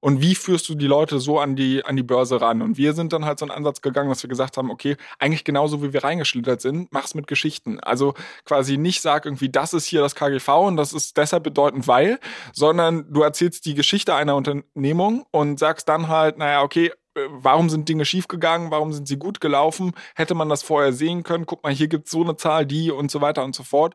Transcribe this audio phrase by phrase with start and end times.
[0.00, 2.62] Und wie führst du die Leute so an die, an die Börse ran?
[2.62, 5.44] Und wir sind dann halt so einen Ansatz gegangen, dass wir gesagt haben, okay, eigentlich
[5.44, 7.80] genauso wie wir reingeschlittert sind, mach's mit Geschichten.
[7.80, 8.14] Also
[8.44, 12.20] quasi nicht sag irgendwie, das ist hier das KGV und das ist deshalb bedeutend, weil,
[12.52, 17.68] sondern du erzählst die Geschichte einer Unternehmung und sagst dann halt, naja, okay, äh, warum
[17.68, 21.62] sind Dinge schiefgegangen, warum sind sie gut gelaufen, hätte man das vorher sehen können, guck
[21.64, 23.94] mal, hier gibt's so eine Zahl, die und so weiter und so fort.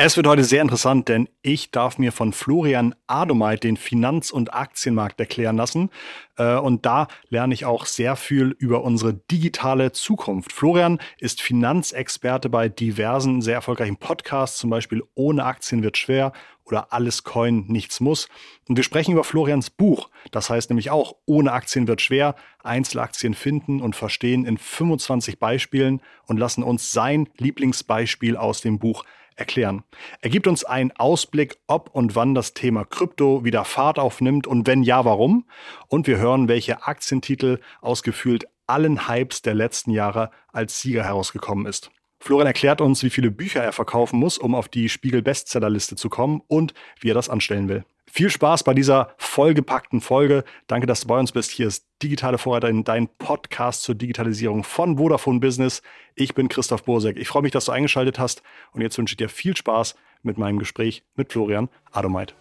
[0.00, 4.54] Es wird heute sehr interessant, denn ich darf mir von Florian Adomeit den Finanz- und
[4.54, 5.90] Aktienmarkt erklären lassen.
[6.36, 10.52] Äh, und da lerne ich auch sehr viel über unsere digitale Zukunft.
[10.52, 16.32] Florian ist Finanzexperte bei diversen sehr erfolgreichen Podcasts, zum Beispiel Ohne Aktien wird schwer
[16.64, 18.28] oder Alles Coin, nichts muss.
[18.68, 20.10] Und wir sprechen über Florians Buch.
[20.30, 26.02] Das heißt nämlich auch, ohne Aktien wird schwer, Einzelaktien finden und verstehen in 25 Beispielen
[26.26, 29.02] und lassen uns sein Lieblingsbeispiel aus dem Buch
[29.38, 29.84] erklären.
[30.20, 34.66] Er gibt uns einen Ausblick, ob und wann das Thema Krypto wieder Fahrt aufnimmt und
[34.66, 35.46] wenn ja, warum.
[35.88, 41.66] Und wir hören, welche Aktientitel aus gefühlt allen Hypes der letzten Jahre als Sieger herausgekommen
[41.66, 41.90] ist.
[42.20, 46.08] Florian erklärt uns, wie viele Bücher er verkaufen muss, um auf die Spiegel Bestsellerliste zu
[46.08, 47.84] kommen und wie er das anstellen will.
[48.10, 50.44] Viel Spaß bei dieser vollgepackten Folge.
[50.66, 51.50] Danke, dass du bei uns bist.
[51.50, 55.82] Hier ist Digitale Vorreiter in dein Podcast zur Digitalisierung von Vodafone Business.
[56.14, 57.16] Ich bin Christoph Bosek.
[57.18, 60.38] Ich freue mich, dass du eingeschaltet hast und jetzt wünsche ich dir viel Spaß mit
[60.38, 62.34] meinem Gespräch mit Florian Adomeit.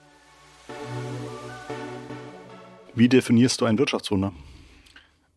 [2.95, 4.33] Wie definierst du ein Wirtschaftswunder?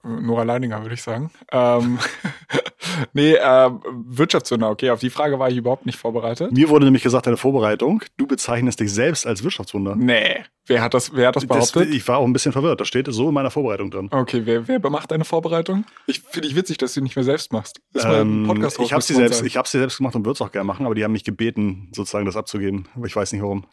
[0.03, 1.31] Nora Leininger, würde ich sagen.
[1.53, 1.99] Ähm,
[3.13, 3.71] nee, äh,
[4.07, 6.53] Wirtschaftswunder, okay, auf die Frage war ich überhaupt nicht vorbereitet.
[6.53, 9.97] Mir wurde nämlich gesagt, deine Vorbereitung, du bezeichnest dich selbst als Wirtschaftswunder.
[9.97, 11.89] Nee, wer hat das, wer hat das behauptet?
[11.89, 14.09] Das, ich war auch ein bisschen verwirrt, das steht so in meiner Vorbereitung drin.
[14.11, 15.85] Okay, wer, wer macht deine Vorbereitung?
[16.07, 17.81] Ich finde ich witzig, dass du die nicht mehr selbst machst.
[17.95, 20.53] Ähm, Podcast ich habe sie selbst, ich habe sie selbst gemacht und würde es auch
[20.53, 22.89] gerne machen, aber die haben mich gebeten, sozusagen das abzugeben.
[22.95, 23.65] Aber ich weiß nicht warum.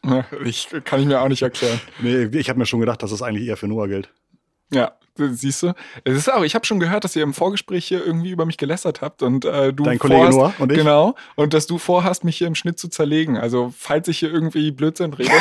[0.46, 1.80] Ich, kann ich mir auch nicht erklären.
[2.02, 4.10] Nee, ich habe mir schon gedacht, dass es das eigentlich eher für Noah gilt.
[4.72, 5.74] Ja, siehst du.
[6.04, 8.58] Es ist auch, ich habe schon gehört, dass ihr im Vorgespräch hier irgendwie über mich
[8.58, 10.78] gelästert habt und äh, du Dein Kollege vorhast, Noah und ich.
[10.78, 11.16] Genau.
[11.36, 13.38] Und dass du vorhast, mich hier im Schnitt zu zerlegen.
[13.38, 15.32] Also, falls ich hier irgendwie Blödsinn rede,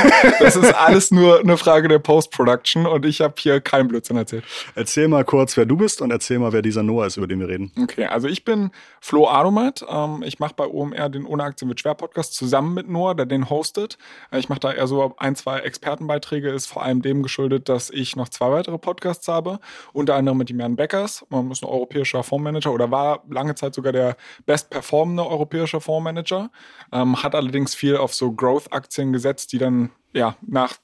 [0.40, 4.44] das ist alles nur eine Frage der Post-Production und ich habe hier keinen Blödsinn erzählt.
[4.74, 7.40] Erzähl mal kurz, wer du bist und erzähl mal, wer dieser Noah ist, über den
[7.40, 7.72] wir reden.
[7.80, 8.70] Okay, also ich bin
[9.00, 9.84] Flo Adomat.
[9.88, 13.26] Ähm, ich mache bei OMR den Ohne Aktien wird schwer Podcast zusammen mit Noah, der
[13.26, 13.98] den hostet.
[14.30, 17.90] Äh, ich mache da eher so ein, zwei Expertenbeiträge, ist vor allem dem geschuldet, dass
[17.90, 19.60] ich noch zwei weitere Podcasts habe
[19.92, 21.24] unter anderem mit dem Jan Beckers.
[21.28, 26.50] Man ist ein europäischer Fondsmanager oder war lange Zeit sogar der best performende europäische Fondsmanager.
[26.92, 30.76] Ähm, hat allerdings viel auf so Growth-Aktien gesetzt, die dann ja nach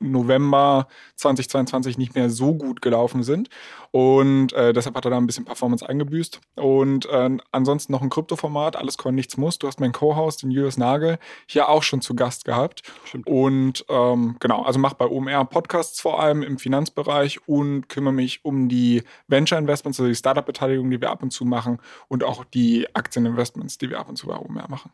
[0.00, 3.48] November 2022 nicht mehr so gut gelaufen sind.
[3.90, 6.40] Und äh, deshalb hat er da ein bisschen Performance eingebüßt.
[6.56, 9.58] Und äh, ansonsten noch ein Kryptoformat, alles Coin, nichts muss.
[9.58, 12.82] Du hast meinen Co-Host, den Julius Nagel, hier auch schon zu Gast gehabt.
[13.04, 13.26] Stimmt.
[13.26, 18.44] Und ähm, genau, also mach bei OMR Podcasts vor allem im Finanzbereich und kümmere mich
[18.44, 22.44] um die Venture Investments, also die Startup-Beteiligung, die wir ab und zu machen und auch
[22.44, 24.90] die Aktieninvestments, die wir ab und zu bei OMR machen.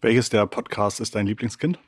[0.00, 1.78] Welches der Podcasts ist dein Lieblingskind?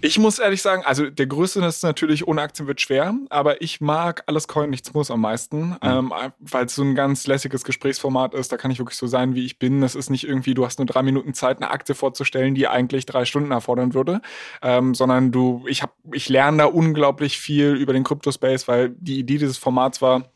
[0.00, 3.80] Ich muss ehrlich sagen, also der größte ist natürlich, ohne Aktien wird schwer, aber ich
[3.80, 5.78] mag alles Coin, nichts muss am meisten, mhm.
[5.82, 8.52] ähm, weil es so ein ganz lässiges Gesprächsformat ist.
[8.52, 9.80] Da kann ich wirklich so sein, wie ich bin.
[9.80, 13.06] Das ist nicht irgendwie, du hast nur drei Minuten Zeit, eine Aktie vorzustellen, die eigentlich
[13.06, 14.20] drei Stunden erfordern würde,
[14.62, 19.18] ähm, sondern du, ich habe, ich lerne da unglaublich viel über den Crypto-Space, weil die
[19.18, 20.33] Idee dieses Formats war,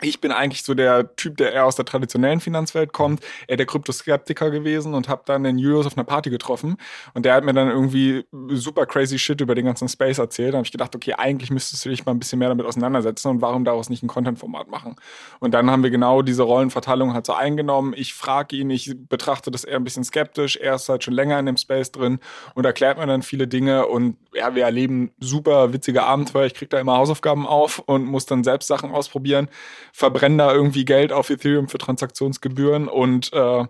[0.00, 3.66] ich bin eigentlich so der Typ, der eher aus der traditionellen Finanzwelt kommt, eher der
[3.66, 6.76] Kryptoskeptiker gewesen und habe dann den Julius auf einer Party getroffen
[7.14, 10.52] und der hat mir dann irgendwie super crazy Shit über den ganzen Space erzählt.
[10.52, 13.28] Da habe ich gedacht, okay, eigentlich müsstest du dich mal ein bisschen mehr damit auseinandersetzen
[13.28, 14.96] und warum daraus nicht ein Content-Format machen.
[15.40, 17.94] Und dann haben wir genau diese Rollenverteilung halt so eingenommen.
[17.96, 20.56] Ich frage ihn, ich betrachte das eher ein bisschen skeptisch.
[20.56, 22.18] Er ist halt schon länger in dem Space drin
[22.54, 26.46] und erklärt mir dann viele Dinge und ja, wir erleben super witzige Abenteuer.
[26.46, 29.48] Ich kriege da immer Hausaufgaben auf und muss dann selbst Sachen ausprobieren
[29.96, 33.64] verbrenne da irgendwie Geld auf Ethereum für Transaktionsgebühren und äh,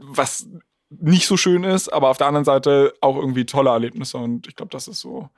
[0.00, 0.48] was
[0.88, 4.56] nicht so schön ist, aber auf der anderen Seite auch irgendwie tolle Erlebnisse und ich
[4.56, 5.28] glaube, das ist so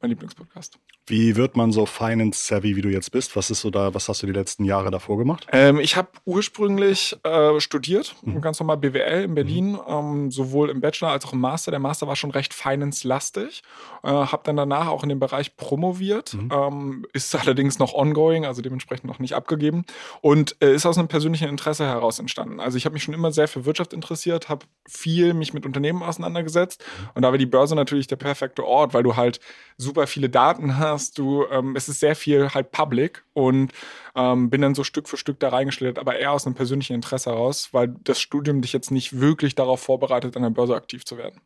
[0.00, 0.78] mein Lieblingspodcast.
[1.06, 3.36] Wie wird man so finance-savvy, wie du jetzt bist?
[3.36, 5.46] Was ist so da, was hast du die letzten Jahre davor gemacht?
[5.52, 8.40] Ähm, ich habe ursprünglich äh, studiert, mhm.
[8.40, 9.80] ganz normal BWL in Berlin, mhm.
[9.88, 11.70] ähm, sowohl im Bachelor als auch im Master.
[11.70, 13.62] Der Master war schon recht finance-lastig.
[14.02, 16.50] Äh, habe dann danach auch in dem Bereich promoviert, mhm.
[16.52, 19.84] ähm, ist allerdings noch ongoing, also dementsprechend noch nicht abgegeben
[20.22, 22.60] und äh, ist aus einem persönlichen Interesse heraus entstanden.
[22.60, 26.02] Also ich habe mich schon immer sehr für Wirtschaft interessiert, habe viel mich mit Unternehmen
[26.02, 27.08] auseinandergesetzt mhm.
[27.14, 29.40] und da war die Börse natürlich der perfekte Ort, weil du halt
[29.76, 31.18] so super viele Daten hast.
[31.18, 33.72] Du, ähm, es ist sehr viel halt public und
[34.14, 37.30] ähm, bin dann so Stück für Stück da reingeschlittert, aber eher aus einem persönlichen Interesse
[37.30, 41.18] heraus, weil das Studium dich jetzt nicht wirklich darauf vorbereitet, an der Börse aktiv zu
[41.18, 41.40] werden.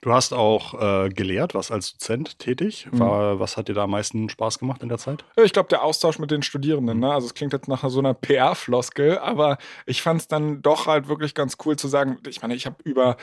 [0.00, 2.88] Du hast auch äh, gelehrt, was als Dozent tätig.
[2.90, 2.98] Mhm.
[2.98, 3.40] War, mhm.
[3.40, 5.24] Was hat dir da am meisten Spaß gemacht in der Zeit?
[5.42, 7.00] Ich glaube, der Austausch mit den Studierenden.
[7.00, 7.12] Ne?
[7.12, 11.08] Also es klingt jetzt nach so einer PR-Floskel, aber ich fand es dann doch halt
[11.08, 13.16] wirklich ganz cool zu sagen, ich meine, ich habe über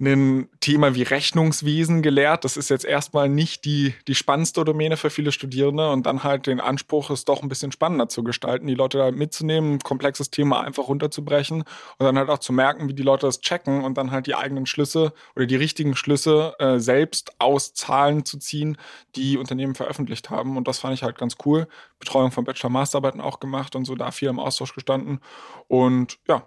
[0.00, 2.44] ein Thema wie Rechnungswesen gelehrt.
[2.44, 6.46] Das ist jetzt erstmal nicht die, die spannendste Domäne für viele Studierende und dann halt
[6.46, 10.30] den Anspruch, es doch ein bisschen spannender zu gestalten, die Leute da mitzunehmen, ein komplexes
[10.30, 13.98] Thema einfach runterzubrechen und dann halt auch zu merken, wie die Leute das checken und
[13.98, 18.78] dann halt die eigenen Schlüsse oder die richtigen Schlüsse äh, selbst aus Zahlen zu ziehen,
[19.16, 20.56] die Unternehmen veröffentlicht haben.
[20.56, 21.66] Und das fand ich halt ganz cool.
[21.98, 25.18] Betreuung von Bachelor-Masterarbeiten auch gemacht und so da viel im Austausch gestanden.
[25.66, 26.46] Und ja,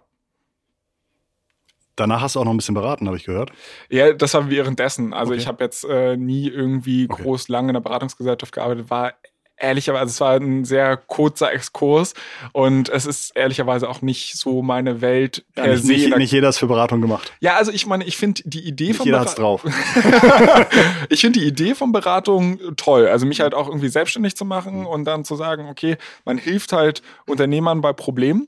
[1.95, 3.51] Danach hast du auch noch ein bisschen beraten, habe ich gehört.
[3.89, 5.13] Ja, das war währenddessen.
[5.13, 5.41] Also okay.
[5.41, 7.23] ich habe jetzt äh, nie irgendwie okay.
[7.23, 9.13] groß lange in der Beratungsgesellschaft gearbeitet, war
[9.61, 12.13] ehrlicherweise, es war ein sehr kurzer Exkurs
[12.51, 15.85] und es ist ehrlicherweise auch nicht so meine Welt ja, nicht.
[15.85, 17.31] Nicht, nicht jeder ist für Beratung gemacht.
[17.39, 19.63] Ja, also ich meine, ich finde die Idee nicht von jeder hat's drauf.
[21.09, 23.07] ich finde die Idee von Beratung toll.
[23.07, 26.73] Also mich halt auch irgendwie selbstständig zu machen und dann zu sagen, okay, man hilft
[26.73, 28.47] halt Unternehmern bei Problemen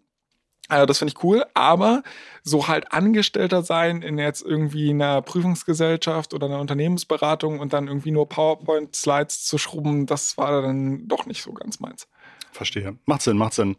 [0.70, 2.04] also das finde ich cool, aber
[2.42, 8.12] so halt Angestellter sein in jetzt irgendwie einer Prüfungsgesellschaft oder einer Unternehmensberatung und dann irgendwie
[8.12, 12.08] nur PowerPoint-Slides zu schrubben, das war dann doch nicht so ganz meins.
[12.54, 12.96] Verstehe.
[13.06, 13.76] Macht Sinn, macht Sinn.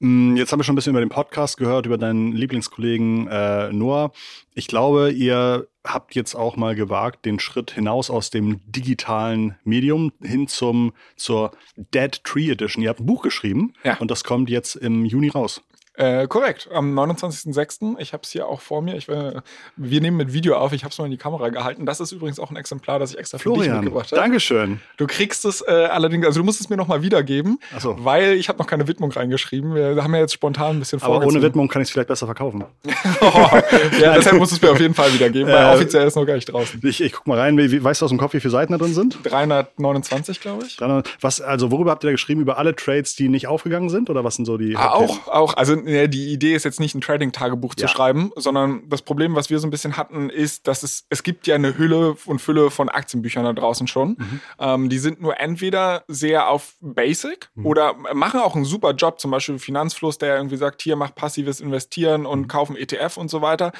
[0.00, 3.72] Mm, jetzt haben wir schon ein bisschen über den Podcast gehört, über deinen Lieblingskollegen äh,
[3.72, 4.12] Noah.
[4.54, 10.12] Ich glaube, ihr habt jetzt auch mal gewagt, den Schritt hinaus aus dem digitalen Medium
[10.22, 12.82] hin zum zur Dead Tree Edition.
[12.82, 13.96] Ihr habt ein Buch geschrieben ja.
[13.98, 15.62] und das kommt jetzt im Juni raus.
[15.98, 17.98] Äh, korrekt, am 29.06.
[17.98, 18.96] Ich habe es hier auch vor mir.
[18.96, 19.32] Ich, äh,
[19.76, 20.72] wir nehmen mit Video auf.
[20.72, 21.86] Ich habe es mal in die Kamera gehalten.
[21.86, 24.22] Das ist übrigens auch ein Exemplar, das ich extra für Florian, dich mitgebracht habe.
[24.22, 24.80] Dankeschön.
[24.96, 27.96] Du kriegst es äh, allerdings, also du musst es mir nochmal wiedergeben, so.
[27.98, 29.74] weil ich habe noch keine Widmung reingeschrieben.
[29.74, 32.26] Wir haben ja jetzt spontan ein bisschen Aber ohne Widmung kann ich es vielleicht besser
[32.26, 32.64] verkaufen.
[33.20, 33.30] oh,
[34.00, 36.26] ja, deshalb musst du es mir auf jeden Fall wiedergeben, weil äh, offiziell ist noch
[36.26, 36.80] gar nicht draußen.
[36.84, 37.58] Ich, ich guck mal rein.
[37.58, 39.18] Wie, weißt du aus dem Kopf, wie viele Seiten da drin sind?
[39.24, 40.76] 329, glaube ich.
[40.76, 42.40] 300, was, also worüber habt ihr da geschrieben?
[42.40, 44.10] Über alle Trades, die nicht aufgegangen sind?
[44.10, 44.76] Oder was sind so die?
[44.76, 45.56] Ah, auch, auch.
[45.56, 47.86] Also die Idee ist jetzt nicht ein Trading-Tagebuch ja.
[47.86, 51.22] zu schreiben, sondern das Problem, was wir so ein bisschen hatten, ist, dass es, es
[51.22, 54.10] gibt ja eine Hülle und Fülle von Aktienbüchern da draußen schon.
[54.10, 54.40] Mhm.
[54.58, 57.66] Ähm, die sind nur entweder sehr auf Basic mhm.
[57.66, 61.60] oder machen auch einen super Job, zum Beispiel Finanzfluss, der irgendwie sagt, hier mach passives
[61.60, 62.48] Investieren und mhm.
[62.48, 63.72] kaufen ETF und so weiter.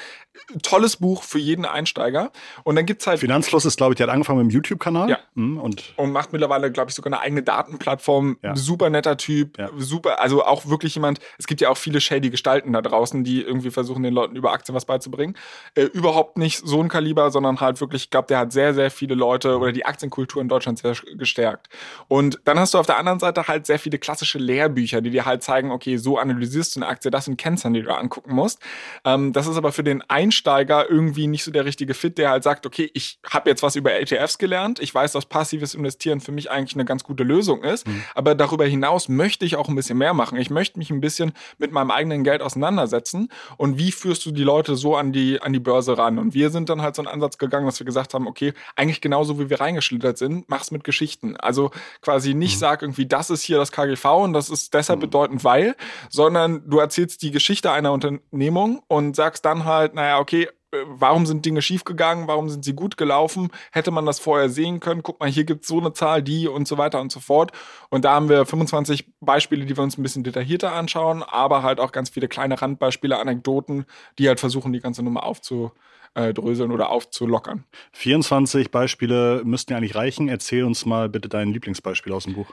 [0.61, 2.31] Tolles Buch für jeden Einsteiger.
[2.63, 3.19] Und dann gibt es halt.
[3.19, 5.09] Finanzfluss ist, glaube ich, der hat angefangen mit dem YouTube-Kanal.
[5.09, 5.19] Ja.
[5.35, 8.37] Mhm, und, und macht mittlerweile, glaube ich, sogar eine eigene Datenplattform.
[8.41, 8.55] Ja.
[8.55, 9.57] Super netter Typ.
[9.57, 9.69] Ja.
[9.77, 13.41] Super, also auch wirklich jemand, es gibt ja auch viele shady Gestalten da draußen, die
[13.41, 15.35] irgendwie versuchen, den Leuten über Aktien was beizubringen.
[15.75, 18.91] Äh, überhaupt nicht so ein Kaliber, sondern halt wirklich, ich glaube, der hat sehr, sehr
[18.91, 21.69] viele Leute oder die Aktienkultur in Deutschland sehr gestärkt.
[22.07, 25.25] Und dann hast du auf der anderen Seite halt sehr viele klassische Lehrbücher, die dir
[25.25, 28.61] halt zeigen, okay, so analysierst du eine Aktie, das sind Kennzahlen, die du angucken musst.
[29.05, 32.43] Ähm, das ist aber für den Einsteiger irgendwie nicht so der richtige Fit, der halt
[32.43, 36.31] sagt, okay, ich habe jetzt was über ETFs gelernt, ich weiß, dass passives Investieren für
[36.31, 38.03] mich eigentlich eine ganz gute Lösung ist, mhm.
[38.15, 40.37] aber darüber hinaus möchte ich auch ein bisschen mehr machen.
[40.37, 44.31] Ich möchte mich ein bisschen mit meinem eigenen Geld auseinandersetzen setzen und wie führst du
[44.31, 46.19] die Leute so an die, an die Börse ran?
[46.19, 49.01] Und wir sind dann halt so einen Ansatz gegangen, dass wir gesagt haben, okay, eigentlich
[49.01, 51.37] genauso wie wir reingeschlittert sind, mach's mit Geschichten.
[51.37, 51.71] Also
[52.01, 52.59] quasi nicht mhm.
[52.59, 55.03] sag irgendwie, das ist hier das KGV und das ist deshalb mhm.
[55.03, 55.75] bedeutend, weil,
[56.09, 60.47] sondern du erzählst die Geschichte einer Unternehmung und sagst dann halt, naja, okay,
[60.85, 65.03] warum sind Dinge schiefgegangen, warum sind sie gut gelaufen, hätte man das vorher sehen können,
[65.03, 67.51] guck mal, hier gibt es so eine Zahl, die und so weiter und so fort.
[67.89, 71.79] Und da haben wir 25 Beispiele, die wir uns ein bisschen detaillierter anschauen, aber halt
[71.79, 73.85] auch ganz viele kleine Randbeispiele, Anekdoten,
[74.17, 77.65] die halt versuchen, die ganze Nummer aufzudröseln oder aufzulockern.
[77.93, 80.29] 24 Beispiele müssten ja eigentlich reichen.
[80.29, 82.47] Erzähl uns mal bitte dein Lieblingsbeispiel aus dem Buch.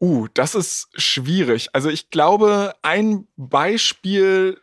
[0.00, 1.70] Uh, das ist schwierig.
[1.72, 4.60] Also ich glaube, ein Beispiel,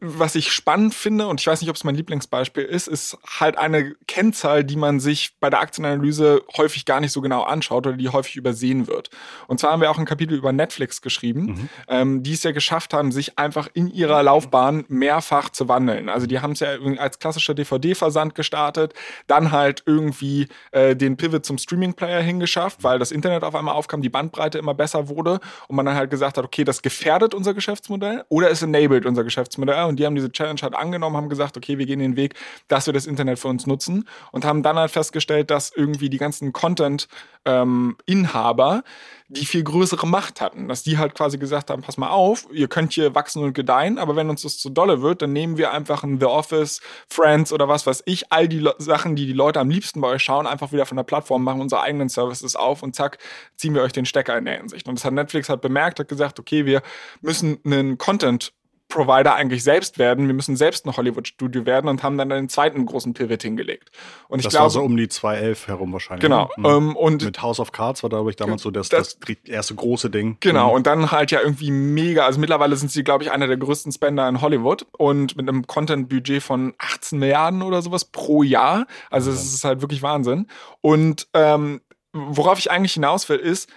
[0.00, 3.58] was ich spannend finde, und ich weiß nicht, ob es mein Lieblingsbeispiel ist, ist halt
[3.58, 7.96] eine Kennzahl, die man sich bei der Aktienanalyse häufig gar nicht so genau anschaut oder
[7.96, 9.10] die häufig übersehen wird.
[9.46, 11.68] Und zwar haben wir auch ein Kapitel über Netflix geschrieben, mhm.
[11.88, 16.08] ähm, die es ja geschafft haben, sich einfach in ihrer Laufbahn mehrfach zu wandeln.
[16.08, 18.94] Also die haben es ja als klassischer DVD-Versand gestartet,
[19.26, 24.00] dann halt irgendwie äh, den Pivot zum Streaming-Player hingeschafft, weil das Internet auf einmal aufkam,
[24.00, 27.52] die Bandbreite immer besser wurde und man dann halt gesagt hat, okay, das gefährdet unser
[27.52, 31.56] Geschäftsmodell oder es enabled unser Geschäftsmodell und die haben diese Challenge halt angenommen, haben gesagt,
[31.56, 32.34] okay, wir gehen den Weg,
[32.68, 36.18] dass wir das Internet für uns nutzen und haben dann halt festgestellt, dass irgendwie die
[36.18, 38.82] ganzen Content-Inhaber ähm,
[39.30, 42.66] die viel größere Macht hatten, dass die halt quasi gesagt haben, pass mal auf, ihr
[42.66, 45.72] könnt hier wachsen und gedeihen, aber wenn uns das zu dolle wird, dann nehmen wir
[45.72, 49.32] einfach ein The Office, Friends oder was weiß ich, all die Le Sachen, die die
[49.32, 52.56] Leute am liebsten bei euch schauen, einfach wieder von der Plattform, machen unsere eigenen Services
[52.56, 53.18] auf und zack,
[53.56, 54.88] ziehen wir euch den Stecker in der Hinsicht.
[54.88, 56.82] Und das hat Netflix halt bemerkt, hat gesagt, okay, wir
[57.20, 58.52] müssen einen Content
[58.90, 60.26] Provider eigentlich selbst werden.
[60.26, 63.90] Wir müssen selbst ein Hollywood-Studio werden und haben dann einen zweiten großen Pivot hingelegt.
[64.28, 66.22] Und ich das glaube, war so um die 2011 herum wahrscheinlich.
[66.22, 66.50] Genau.
[66.56, 66.68] Ne?
[66.68, 69.74] Ähm, und Mit House of Cards war, glaube ich, damals so das, das, das, erste
[69.74, 70.36] große Ding.
[70.40, 70.68] Genau.
[70.68, 70.74] Mhm.
[70.74, 72.26] Und dann halt ja irgendwie mega.
[72.26, 75.66] Also mittlerweile sind sie, glaube ich, einer der größten Spender in Hollywood und mit einem
[75.66, 78.86] Content-Budget von 18 Milliarden oder sowas pro Jahr.
[79.10, 80.48] Also es ist halt wirklich Wahnsinn.
[80.80, 81.80] Und ähm,
[82.12, 83.70] worauf ich eigentlich hinaus will, ist,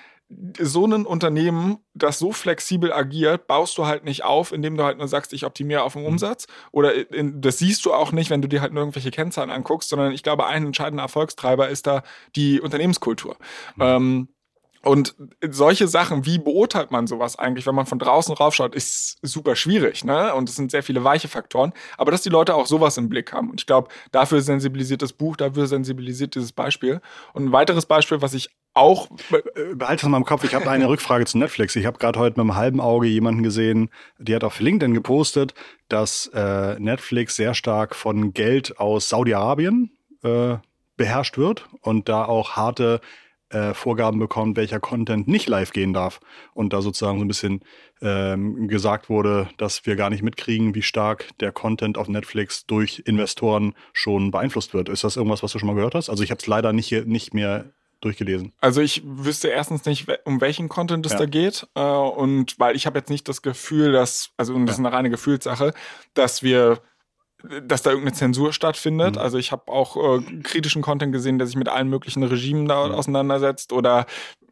[0.59, 4.97] so ein Unternehmen, das so flexibel agiert, baust du halt nicht auf, indem du halt
[4.97, 6.09] nur sagst, ich optimiere auf den mhm.
[6.09, 6.47] Umsatz.
[6.71, 9.89] Oder in, das siehst du auch nicht, wenn du dir halt nur irgendwelche Kennzahlen anguckst,
[9.89, 12.03] sondern ich glaube, ein entscheidender Erfolgstreiber ist da
[12.35, 13.37] die Unternehmenskultur.
[13.75, 13.81] Mhm.
[13.81, 14.27] Ähm,
[14.85, 15.15] und
[15.49, 20.03] solche Sachen, wie beurteilt man sowas eigentlich, wenn man von draußen raufschaut, ist super schwierig,
[20.03, 20.33] ne?
[20.35, 21.71] Und es sind sehr viele weiche Faktoren.
[21.97, 23.49] Aber dass die Leute auch sowas im Blick haben.
[23.49, 26.99] Und ich glaube, dafür sensibilisiert das Buch, dafür sensibilisiert dieses Beispiel.
[27.31, 29.09] Und ein weiteres Beispiel, was ich auch.
[29.31, 31.75] Äh, behalte es mal im Kopf, ich habe eine Rückfrage zu Netflix.
[31.75, 35.53] Ich habe gerade heute mit einem halben Auge jemanden gesehen, die hat auf LinkedIn gepostet,
[35.89, 39.91] dass äh, Netflix sehr stark von Geld aus Saudi-Arabien
[40.23, 40.57] äh,
[40.97, 43.01] beherrscht wird und da auch harte
[43.49, 46.19] äh, Vorgaben bekommt, welcher Content nicht live gehen darf.
[46.53, 47.61] Und da sozusagen so ein bisschen
[48.01, 53.03] ähm, gesagt wurde, dass wir gar nicht mitkriegen, wie stark der Content auf Netflix durch
[53.05, 54.89] Investoren schon beeinflusst wird.
[54.89, 56.09] Ist das irgendwas, was du schon mal gehört hast?
[56.09, 57.65] Also ich habe es leider nicht, nicht mehr
[58.03, 58.53] durchgelesen.
[58.61, 61.19] Also ich wüsste erstens nicht, um welchen Content es ja.
[61.19, 61.67] da geht.
[61.75, 64.81] Äh, und weil ich habe jetzt nicht das Gefühl, dass, also und das ja.
[64.81, 65.73] ist eine reine Gefühlssache,
[66.13, 66.81] dass wir
[67.61, 69.15] dass da irgendeine Zensur stattfindet.
[69.15, 69.21] Mhm.
[69.21, 72.87] Also ich habe auch äh, kritischen Content gesehen, der sich mit allen möglichen Regimen da
[72.87, 72.93] mhm.
[72.93, 74.05] auseinandersetzt oder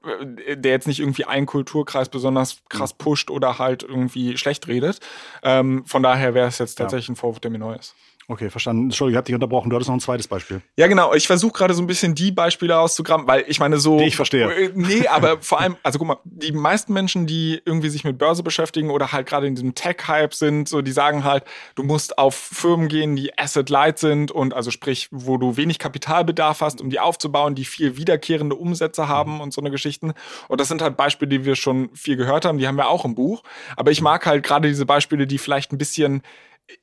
[0.03, 2.97] äh, der jetzt nicht irgendwie einen Kulturkreis besonders krass mhm.
[2.97, 4.99] pusht oder halt irgendwie schlecht redet.
[5.41, 7.13] Ähm, von daher wäre es jetzt tatsächlich ja.
[7.13, 7.95] ein Vorwurf, der mir neu ist.
[8.31, 8.83] Okay, verstanden.
[8.83, 9.69] Entschuldigung, ich habe dich unterbrochen.
[9.69, 10.61] Du hattest noch ein zweites Beispiel.
[10.77, 11.13] Ja, genau.
[11.13, 13.97] Ich versuche gerade so ein bisschen die Beispiele auszugraben, weil ich meine so.
[13.97, 14.49] Die ich verstehe.
[14.49, 18.17] Äh, nee, aber vor allem, also guck mal, die meisten Menschen, die irgendwie sich mit
[18.17, 21.43] Börse beschäftigen oder halt gerade in diesem Tech-Hype sind, so die sagen halt,
[21.75, 26.61] du musst auf Firmen gehen, die asset-light sind und also sprich, wo du wenig Kapitalbedarf
[26.61, 30.13] hast, um die aufzubauen, die viel wiederkehrende Umsätze haben und so eine Geschichten.
[30.47, 32.59] Und das sind halt Beispiele, die wir schon viel gehört haben.
[32.59, 33.43] Die haben wir auch im Buch.
[33.75, 36.21] Aber ich mag halt gerade diese Beispiele, die vielleicht ein bisschen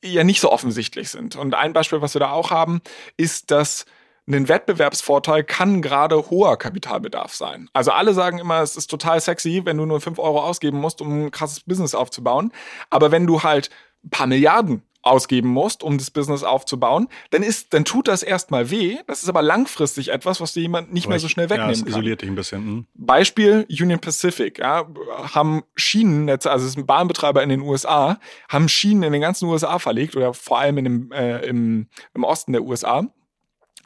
[0.04, 1.36] ja nicht so offensichtlich sind.
[1.36, 2.80] Und ein Beispiel, was wir da auch haben,
[3.16, 3.84] ist, dass
[4.28, 7.70] ein Wettbewerbsvorteil kann gerade hoher Kapitalbedarf sein.
[7.72, 11.00] Also alle sagen immer, es ist total sexy, wenn du nur fünf Euro ausgeben musst,
[11.00, 12.52] um ein krasses Business aufzubauen.
[12.90, 13.70] Aber wenn du halt
[14.04, 18.70] ein paar Milliarden ausgeben musst, um das Business aufzubauen, dann ist, dann tut das erstmal
[18.70, 18.98] weh.
[19.06, 21.88] Das ist aber langfristig etwas, was dir jemand nicht mehr so schnell wegnehmen ja, das
[21.88, 22.58] isoliert dich ein bisschen.
[22.62, 22.86] Hm.
[22.94, 24.86] Beispiel Union Pacific, ja,
[25.34, 29.46] haben Schienennetze, also es ist ein Bahnbetreiber in den USA, haben Schienen in den ganzen
[29.46, 33.06] USA verlegt oder vor allem in dem, äh, im, im Osten der USA.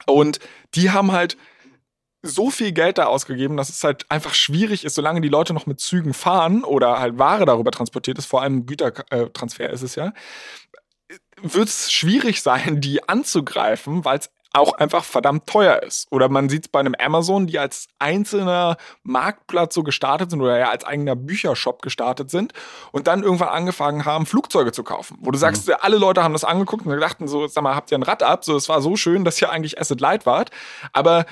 [0.06, 0.40] Und
[0.74, 1.36] die haben halt
[2.22, 5.66] so viel Geld da ausgegeben, dass es halt einfach schwierig ist, solange die Leute noch
[5.66, 10.12] mit Zügen fahren oder halt Ware darüber transportiert ist, vor allem Gütertransfer ist es ja,
[11.42, 16.06] wird es schwierig sein, die anzugreifen, weil es auch einfach verdammt teuer ist.
[16.10, 20.58] Oder man sieht es bei einem Amazon, die als einzelner Marktplatz so gestartet sind oder
[20.58, 22.52] ja als eigener Büchershop gestartet sind
[22.92, 25.16] und dann irgendwann angefangen haben, Flugzeuge zu kaufen.
[25.20, 25.74] Wo du sagst, mhm.
[25.80, 28.44] alle Leute haben das angeguckt und dachten so, sag mal, habt ihr ein Rad ab?
[28.44, 30.50] So, es war so schön, dass ihr eigentlich Asset Light wart.
[30.92, 31.24] Aber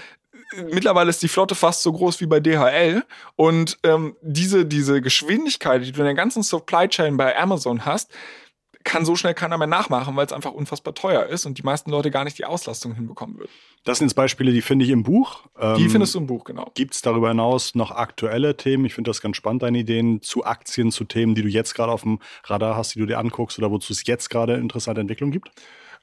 [0.72, 3.04] mittlerweile ist die Flotte fast so groß wie bei DHL
[3.36, 8.10] und ähm, diese, diese Geschwindigkeit, die du in der ganzen Supply Chain bei Amazon hast,
[8.84, 11.90] kann so schnell keiner mehr nachmachen, weil es einfach unfassbar teuer ist und die meisten
[11.90, 13.50] Leute gar nicht die Auslastung hinbekommen würden.
[13.84, 15.42] Das sind jetzt Beispiele, die finde ich im Buch.
[15.58, 16.70] Die ähm, findest du im Buch, genau.
[16.74, 18.84] Gibt es darüber hinaus noch aktuelle Themen?
[18.84, 21.92] Ich finde das ganz spannend, deine Ideen zu Aktien, zu Themen, die du jetzt gerade
[21.92, 25.32] auf dem Radar hast, die du dir anguckst oder wozu es jetzt gerade interessante Entwicklungen
[25.32, 25.50] gibt?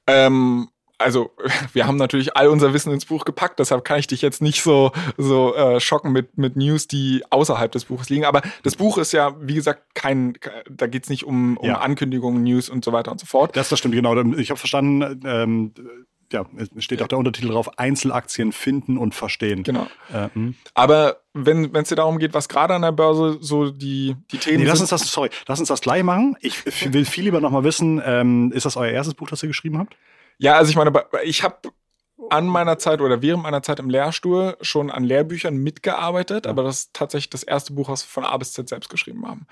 [0.08, 1.32] Ähm, also
[1.74, 4.62] wir haben natürlich all unser Wissen ins Buch gepackt, deshalb kann ich dich jetzt nicht
[4.62, 8.26] so, so äh, schocken mit, mit News, die außerhalb des Buches liegen.
[8.26, 10.38] Aber das Buch ist ja, wie gesagt, kein,
[10.70, 11.80] da geht es nicht um, um ja.
[11.80, 13.56] Ankündigungen, News und so weiter und so fort.
[13.56, 14.16] Das, das stimmt, genau.
[14.34, 15.74] Ich habe verstanden, ähm,
[16.32, 19.64] ja, es steht auch der Untertitel drauf, Einzelaktien finden und verstehen.
[19.64, 19.88] Genau.
[20.14, 20.56] Äh, hm.
[20.74, 24.60] Aber wenn es dir darum geht, was gerade an der Börse so die, die Themen
[24.60, 26.36] nee, lass uns das, sorry, lass uns das gleich machen.
[26.42, 29.78] Ich will viel lieber nochmal wissen, ähm, ist das euer erstes Buch, das ihr geschrieben
[29.78, 29.96] habt?
[30.40, 30.92] Ja, also ich meine,
[31.24, 31.56] ich habe
[32.30, 36.80] an meiner Zeit oder während meiner Zeit im Lehrstuhl schon an Lehrbüchern mitgearbeitet, aber das
[36.82, 39.48] ist tatsächlich das erste Buch, was wir von A bis Z selbst geschrieben haben.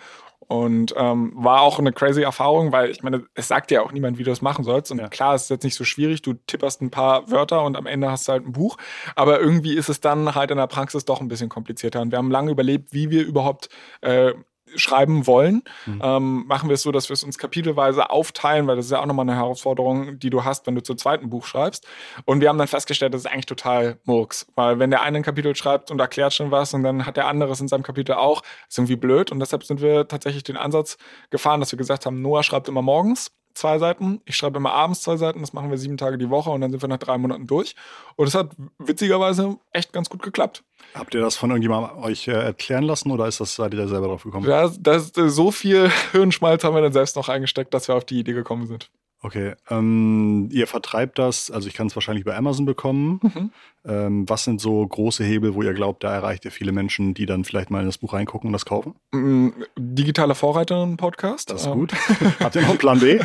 [0.48, 4.20] Und ähm, war auch eine crazy Erfahrung, weil ich meine, es sagt ja auch niemand,
[4.20, 4.92] wie du das machen sollst.
[4.92, 5.08] Und Ja.
[5.10, 8.12] klar, es ist jetzt nicht so schwierig, du tipperst ein paar Wörter und am Ende
[8.12, 8.78] hast du halt ein Buch.
[9.16, 12.02] Aber irgendwie ist es dann halt in der Praxis doch ein bisschen komplizierter.
[12.02, 13.70] Und wir haben lange überlebt, wie wir überhaupt
[14.02, 14.34] äh,
[14.76, 15.64] schreiben wollen.
[15.86, 16.02] Mhm.
[16.04, 19.02] Ähm, machen wir es so, dass wir es uns kapitelweise aufteilen, weil das ist ja
[19.02, 21.88] auch nochmal eine Herausforderung, die du hast, wenn du zum zweiten Buch schreibst.
[22.26, 24.48] Und wir haben dann festgestellt, das ist eigentlich total Murks.
[24.56, 27.28] Weil wenn der eine ein Kapitel schreibt und erklärt schon was und dann hat der
[27.28, 29.32] andere es in seinem Kapitel auch, ist irgendwie blöd.
[29.32, 30.98] Und deshalb sind wir tatsächlich den Ansatz
[31.30, 35.02] gefahren, dass wir gesagt haben, Noah schreibt immer morgens zwei Seiten, ich schreibe immer abends
[35.02, 37.18] zwei Seiten, das machen wir sieben Tage die Woche und dann sind wir nach drei
[37.18, 37.76] Monaten durch.
[38.16, 40.64] Und es hat witzigerweise echt ganz gut geklappt.
[40.94, 43.88] Habt ihr das von irgendjemandem euch äh, erklären lassen oder ist das, seid ihr da
[43.88, 44.46] selber drauf gekommen?
[44.46, 48.20] Da, das, so viel Hirnschmalz haben wir dann selbst noch eingesteckt, dass wir auf die
[48.20, 48.92] Idee gekommen sind.
[49.26, 53.20] Okay, ähm, ihr vertreibt das, also ich kann es wahrscheinlich bei Amazon bekommen.
[53.24, 53.52] Mhm.
[53.88, 57.26] Ähm, was sind so große Hebel, wo ihr glaubt, da erreicht ihr viele Menschen, die
[57.26, 58.96] dann vielleicht mal in das Buch reingucken und das kaufen?
[59.12, 61.50] Mm, Digitale Vorreiterin-Podcast.
[61.50, 61.94] Das ist Ähm, gut.
[62.40, 63.20] Habt ihr noch einen Plan B?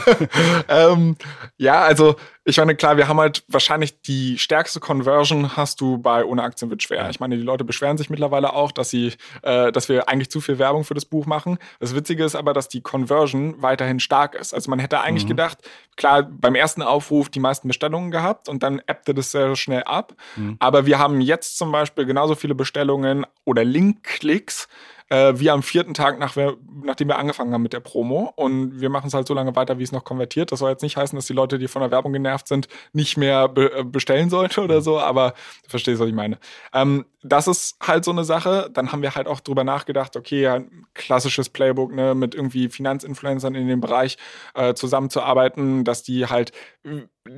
[0.68, 1.16] ähm,
[1.56, 6.24] ja, also ich meine, klar, wir haben halt wahrscheinlich die stärkste Conversion hast du bei
[6.24, 7.08] Ohne Aktien wird schwer.
[7.08, 9.12] Ich meine, die Leute beschweren sich mittlerweile auch, dass sie,
[9.42, 11.58] äh, dass wir eigentlich zu viel Werbung für das Buch machen.
[11.78, 14.54] Das Witzige ist aber, dass die Conversion weiterhin stark ist.
[14.54, 15.28] Also man hätte eigentlich Mhm.
[15.28, 15.58] gedacht,
[15.96, 20.14] klar, beim ersten Aufruf die meisten Bestellungen gehabt und dann ebbte das sehr schnell ab.
[20.36, 20.56] Mhm.
[20.58, 24.68] Aber wir haben jetzt zum Beispiel genauso viele Bestellungen oder Link-Klicks
[25.12, 26.36] äh, wie am vierten Tag, nach
[26.84, 28.32] nachdem wir angefangen haben mit der Promo.
[28.34, 30.50] Und wir machen es halt so lange weiter, wie es noch konvertiert.
[30.50, 33.18] Das soll jetzt nicht heißen, dass die Leute, die von der Werbung genervt sind, nicht
[33.18, 36.38] mehr be äh, bestellen sollten oder so, aber du verstehst, was ich meine.
[36.72, 38.70] Ähm, das ist halt so eine Sache.
[38.72, 40.62] Dann haben wir halt auch drüber nachgedacht, okay, ja,
[40.94, 44.16] klassisches Playbook, ne, mit irgendwie Finanzinfluencern in dem Bereich
[44.54, 46.52] äh, zusammenzuarbeiten, dass die halt,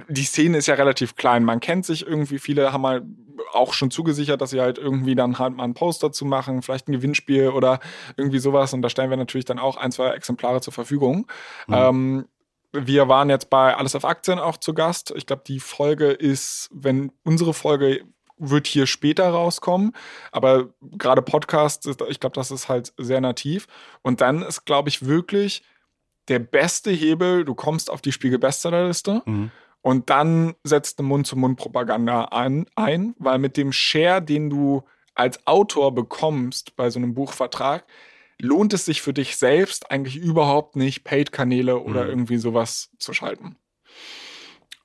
[0.08, 1.44] die Szene ist ja relativ klein.
[1.44, 3.02] Man kennt sich irgendwie, viele haben halt
[3.52, 6.88] auch schon zugesichert, dass sie halt irgendwie dann halt mal einen Poster zu machen, vielleicht
[6.88, 7.80] ein Gewinnspiel oder
[8.16, 8.72] irgendwie sowas.
[8.72, 11.26] Und da stellen wir natürlich dann auch ein, zwei Exemplare zur Verfügung.
[11.66, 11.74] Mhm.
[11.74, 12.28] Ähm,
[12.72, 15.12] wir waren jetzt bei Alles auf Aktien auch zu Gast.
[15.16, 18.04] Ich glaube, die Folge ist, wenn unsere Folge
[18.36, 19.92] wird hier später rauskommen,
[20.32, 23.68] aber gerade Podcast, ist- ich glaube, das ist halt sehr nativ.
[24.02, 25.62] Und dann ist, glaube ich, wirklich
[26.26, 29.50] der beste Hebel, du kommst auf die Spiegel-Bestsellerliste Mhm.
[29.84, 34.82] Und dann setzt eine Mund-zu-Mund-Propaganda an, ein, weil mit dem Share, den du
[35.14, 37.84] als Autor bekommst bei so einem Buchvertrag,
[38.40, 42.10] lohnt es sich für dich selbst eigentlich überhaupt nicht, Paid-Kanäle oder Mhm.
[42.10, 43.56] irgendwie sowas zu schalten.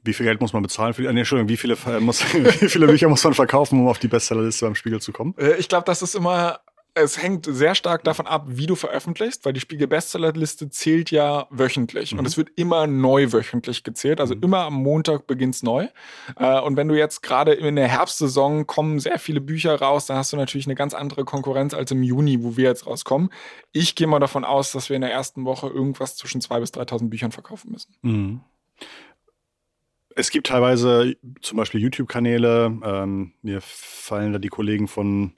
[0.03, 2.21] Wie viel Geld muss man bezahlen für die, äh, nee, Entschuldigung, wie viele, äh, muss,
[2.61, 5.33] wie viele Bücher muss man verkaufen, um auf die Bestsellerliste beim Spiegel zu kommen?
[5.37, 6.59] Äh, Ich glaube, das ist immer,
[6.95, 12.11] es hängt sehr stark davon ab, wie du veröffentlichst, weil die Spiegel-Bestsellerliste zählt ja wöchentlich
[12.13, 12.19] Mhm.
[12.19, 14.19] und es wird immer neu wöchentlich gezählt.
[14.19, 14.43] Also Mhm.
[14.43, 15.87] immer am Montag beginnt's neu.
[16.35, 20.17] Äh, Und wenn du jetzt gerade in der Herbstsaison kommen sehr viele Bücher raus, dann
[20.17, 23.29] hast du natürlich eine ganz andere Konkurrenz als im Juni, wo wir jetzt rauskommen.
[23.71, 26.71] Ich gehe mal davon aus, dass wir in der ersten Woche irgendwas zwischen 2.000 bis
[26.71, 27.93] 3.000 Büchern verkaufen müssen.
[28.01, 28.41] Mhm.
[30.15, 32.77] Es gibt teilweise zum Beispiel YouTube-Kanäle.
[32.83, 35.33] Ähm, mir fallen da die Kollegen von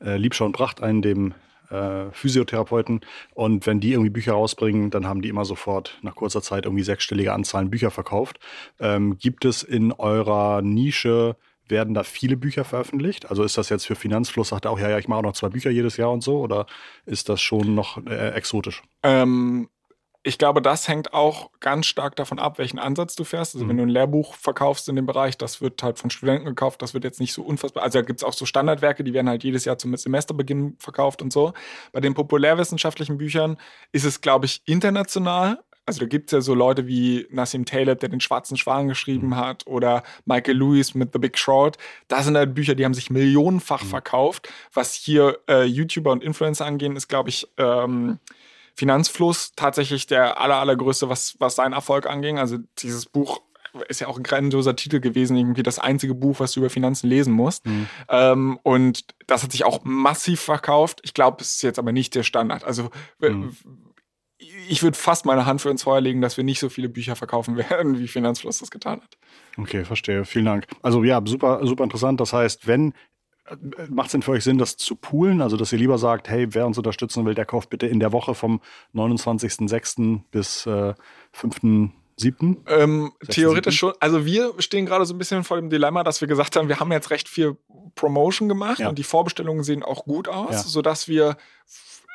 [0.00, 1.34] äh, Liebschau und Pracht ein, dem
[1.70, 3.00] äh, Physiotherapeuten.
[3.34, 6.84] Und wenn die irgendwie Bücher rausbringen, dann haben die immer sofort nach kurzer Zeit irgendwie
[6.84, 8.38] sechsstellige Anzahlen Bücher verkauft.
[8.80, 11.36] Ähm, gibt es in eurer Nische,
[11.68, 13.28] werden da viele Bücher veröffentlicht?
[13.28, 15.32] Also ist das jetzt für Finanzfluss, sagt er auch, ja, ja, ich mache auch noch
[15.34, 16.40] zwei Bücher jedes Jahr und so?
[16.40, 16.66] Oder
[17.04, 18.82] ist das schon noch äh, exotisch?
[19.02, 19.68] Ähm,
[20.28, 23.54] ich glaube, das hängt auch ganz stark davon ab, welchen Ansatz du fährst.
[23.54, 23.68] Also, Mhm.
[23.70, 26.94] wenn du ein Lehrbuch verkaufst in dem Bereich, das wird halt von Studenten gekauft, das
[26.94, 27.82] wird jetzt nicht so unfassbar.
[27.82, 31.22] Also, da gibt es auch so Standardwerke, die werden halt jedes Jahr zum Semesterbeginn verkauft
[31.22, 31.52] und so.
[31.92, 33.56] Bei den populärwissenschaftlichen Büchern
[33.92, 35.58] ist es, glaube ich, international.
[35.86, 39.28] Also, da gibt es ja so Leute wie Nassim Taleb, der den Schwarzen Schwan geschrieben
[39.28, 39.36] Mhm.
[39.36, 41.78] hat, oder Michael Lewis mit The Big Short.
[42.08, 43.88] Das sind halt Bücher, die haben sich millionenfach Mhm.
[43.88, 44.48] verkauft.
[44.74, 48.18] Was hier äh, YouTuber und Influencer angehen, ist, glaube ich, ähm,
[48.78, 52.38] Finanzfluss tatsächlich der aller, allergrößte, was, was seinen Erfolg anging.
[52.38, 53.40] Also dieses Buch
[53.88, 57.08] ist ja auch ein grandioser Titel gewesen, irgendwie das einzige Buch, was du über Finanzen
[57.08, 57.66] lesen musst.
[57.66, 57.88] Mhm.
[58.08, 61.00] Ähm, und das hat sich auch massiv verkauft.
[61.02, 62.62] Ich glaube, es ist jetzt aber nicht der Standard.
[62.62, 63.56] Also Mhm.
[64.68, 67.16] ich würde fast meine Hand für ins Feuer legen, dass wir nicht so viele Bücher
[67.16, 69.18] verkaufen werden, wie Finanzfluss das getan hat.
[69.56, 70.24] Okay, verstehe.
[70.24, 70.68] Vielen Dank.
[70.82, 72.20] Also ja, super, super interessant.
[72.20, 72.94] Das heißt, wenn
[73.88, 75.40] macht es denn für euch Sinn, das zu poolen?
[75.42, 78.12] Also, dass ihr lieber sagt, hey, wer uns unterstützen will, der kauft bitte in der
[78.12, 78.60] Woche vom
[78.94, 80.20] 29.06.
[80.30, 80.94] bis äh,
[81.36, 82.56] 5.07.
[82.66, 83.92] Ähm, theoretisch siebten?
[83.92, 83.92] schon.
[84.00, 86.80] Also wir stehen gerade so ein bisschen vor dem Dilemma, dass wir gesagt haben, wir
[86.80, 87.56] haben jetzt recht viel
[87.94, 88.88] Promotion gemacht Ja.
[88.88, 90.58] und die Vorbestellungen sehen auch gut aus, Ja.
[90.58, 91.36] sodass wir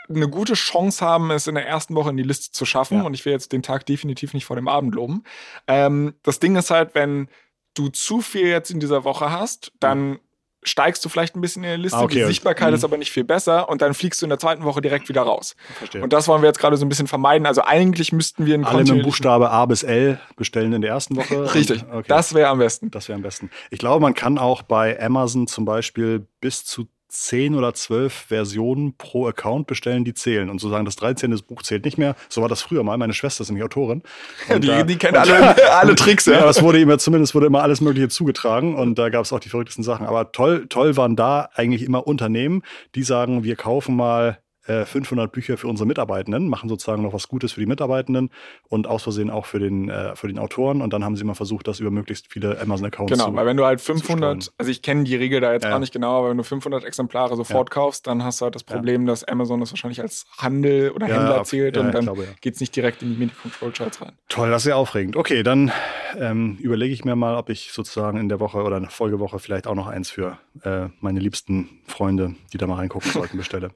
[0.10, 2.98] eine gute Chance haben, es in der ersten Woche in die Liste zu schaffen.
[3.00, 3.04] Ja.
[3.04, 5.24] Und ich will jetzt den Tag definitiv nicht vor dem Abend loben.
[5.68, 7.30] Ähm, das Ding ist halt, wenn
[7.74, 10.20] du zu viel jetzt in dieser Woche hast, dann
[10.66, 12.20] steigst du vielleicht ein bisschen in der Liste, Ah, okay.
[12.20, 12.76] die Sichtbarkeit Mhm.
[12.76, 15.22] ist aber nicht viel besser und dann fliegst du in der zweiten Woche direkt wieder
[15.22, 15.56] raus.
[15.78, 16.02] Verstehe.
[16.04, 17.46] Und das wollen wir jetzt gerade so ein bisschen vermeiden.
[17.46, 20.92] Also eigentlich müssten wir einen Alle mit dem Buchstabe A bis L bestellen in der
[20.92, 21.44] ersten Woche.
[21.56, 22.06] Richtig, Und, okay.
[22.08, 22.92] das wäre am besten.
[22.92, 23.50] Das wäre am besten.
[23.72, 28.98] Ich glaube, man kann auch bei Amazon zum Beispiel bis zu 10 oder 12 Versionen
[28.98, 30.50] pro Account bestellen, die zählen.
[30.50, 31.40] Und sozusagen das 13.
[31.48, 32.16] Buch zählt nicht mehr.
[32.30, 32.98] So war das früher mal.
[32.98, 34.02] Meine Schwester ist nämlich Autorin.
[34.50, 36.26] Und Die, da- die kennen alle, alle Tricks.
[36.26, 36.50] Ja, Ja.
[36.50, 39.50] es wurde immer, zumindest wurde immer alles Mögliche zugetragen und da gab es auch die
[39.50, 40.06] verrücktesten Sachen.
[40.08, 42.64] Aber toll, toll waren da eigentlich immer Unternehmen,
[42.96, 47.28] die sagen, wir kaufen mal äh, 500 Bücher für unsere Mitarbeitenden, machen sozusagen noch was
[47.28, 48.30] Gutes für die Mitarbeitenden
[48.70, 50.82] und aus Versehen auch für den, äh, für den Autoren.
[50.82, 53.58] Und dann haben sie immer versucht, das über möglichst viele Amazon-Accounts Genau, zu weil wenn
[53.58, 54.00] du halt streuen.
[54.00, 55.76] 500, also ich kenne die Regel da jetzt Ja.
[55.76, 58.64] auch nicht genau, aber wenn du 500 Exemplare sofort kaufst, dann hast du halt das
[58.64, 62.04] Problem, dass Amazon das wahrscheinlich als Handel oder Ja, Händler auf- zählt ja, und dann
[62.06, 62.30] glaube, ja.
[62.42, 64.14] geht's nicht direkt in die Media Control Charts rein.
[64.30, 65.16] Toll, das ist ja aufregend.
[65.16, 65.72] Okay, dann
[66.18, 69.68] ähm, überlege ich mir mal, ob ich sozusagen in der Woche oder eine Folgewoche vielleicht
[69.68, 73.72] auch noch eins für äh, meine liebsten Freunde, die da mal reingucken sollten, bestelle.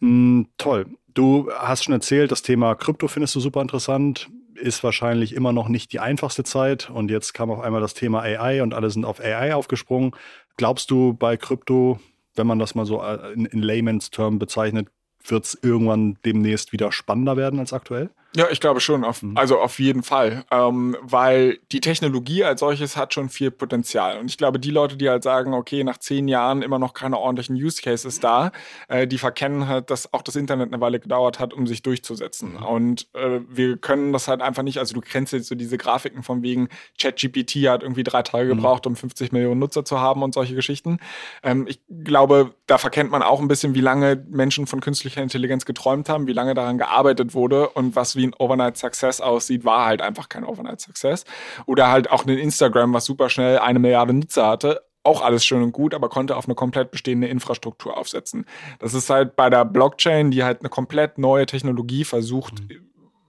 [0.00, 0.25] Mm,
[0.58, 0.86] toll.
[1.14, 4.28] Du hast schon erzählt, das Thema Krypto findest du super interessant.
[4.54, 6.90] Ist wahrscheinlich immer noch nicht die einfachste Zeit.
[6.90, 10.12] Und jetzt kam auf einmal das Thema AI und alle sind auf AI aufgesprungen.
[10.56, 11.98] Glaubst du bei Krypto,
[12.34, 14.88] wenn man das mal so äh, in, in Layman's Term bezeichnet,
[15.26, 18.10] wird es irgendwann demnächst wieder spannender werden als aktuell?
[18.34, 19.36] Ja, ich glaube schon, auf, Mhm.
[19.38, 24.18] also auf jeden Fall, ähm, weil die Technologie als solches hat schon viel Potenzial.
[24.18, 27.18] Und ich glaube, die Leute, die halt sagen, okay, nach zehn Jahren immer noch keine
[27.18, 28.52] ordentlichen Use Cases da,
[28.88, 32.56] äh, die verkennen halt, dass auch das Internet eine Weile gedauert hat, um sich durchzusetzen.
[32.56, 36.22] Und äh, wir können das halt einfach nicht, also du kennst jetzt so diese Grafiken
[36.22, 36.68] von wegen
[37.00, 38.56] ChatGPT hat irgendwie drei Tage Mhm.
[38.58, 40.98] gebraucht, um 50 Millionen Nutzer zu haben und solche Geschichten.
[41.42, 45.64] Ähm, ich glaube, da verkennt man auch ein bisschen, wie lange Menschen von künstlicher Intelligenz
[45.64, 49.86] geträumt haben, wie lange daran gearbeitet wurde und was wie ein Overnight Success aussieht, war
[49.86, 51.24] halt einfach kein Overnight Success.
[51.66, 54.82] Oder halt auch ein Instagram, was super schnell eine Milliarde Nutzer hatte.
[55.02, 58.44] Auch alles schön und gut, aber konnte auf eine komplett bestehende Infrastruktur aufsetzen.
[58.80, 62.54] Das ist halt bei der Blockchain, die halt eine komplett neue Technologie versucht,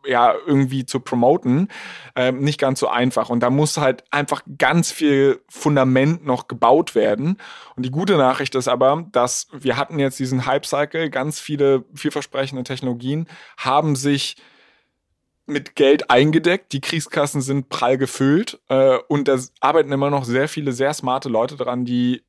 [0.08, 1.67] ja, irgendwie zu promoten,
[2.15, 3.30] ähm, nicht ganz so einfach.
[3.30, 7.38] Und da muss halt einfach ganz viel Fundament noch gebaut werden.
[7.76, 12.63] Und die gute Nachricht ist aber, dass wir hatten jetzt diesen Hype-Cycle, ganz viele vielversprechende
[12.63, 14.38] Technologien haben sich
[15.48, 20.48] mit Geld eingedeckt, die Kriegskassen sind prall gefüllt äh, und da arbeiten immer noch sehr
[20.48, 22.24] viele sehr smarte Leute dran, die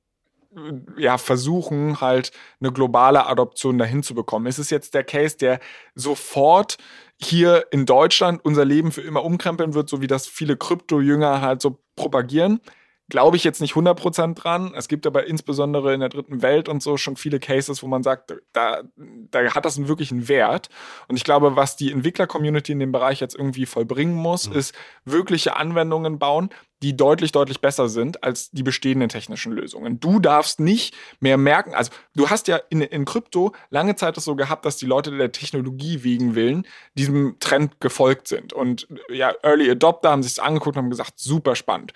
[0.57, 4.47] äh, ja versuchen halt eine globale Adoption dahin zu bekommen.
[4.47, 5.61] Es ist jetzt der Case, der
[5.95, 6.79] sofort
[7.21, 11.61] hier in Deutschland unser Leben für immer umkrempeln wird, so wie das viele Krypto-Jünger halt
[11.61, 12.61] so propagieren.
[13.11, 14.73] Glaube ich jetzt nicht 100% dran.
[14.77, 18.03] Es gibt aber insbesondere in der dritten Welt und so schon viele Cases, wo man
[18.03, 20.69] sagt, da, da hat das einen wirklichen Wert.
[21.09, 24.75] Und ich glaube, was die Entwickler-Community in dem Bereich jetzt irgendwie vollbringen muss, ist
[25.07, 26.51] wirkliche Anwendungen bauen,
[26.83, 29.99] die deutlich, deutlich besser sind als die bestehenden technischen Lösungen.
[30.01, 34.25] Du darfst nicht mehr merken, also du hast ja in, in Krypto lange Zeit es
[34.25, 38.53] so gehabt, dass die Leute der Technologie wegen Willen diesem Trend gefolgt sind.
[38.53, 41.95] Und ja, Early Adopter haben sich das angeguckt und haben gesagt, super spannend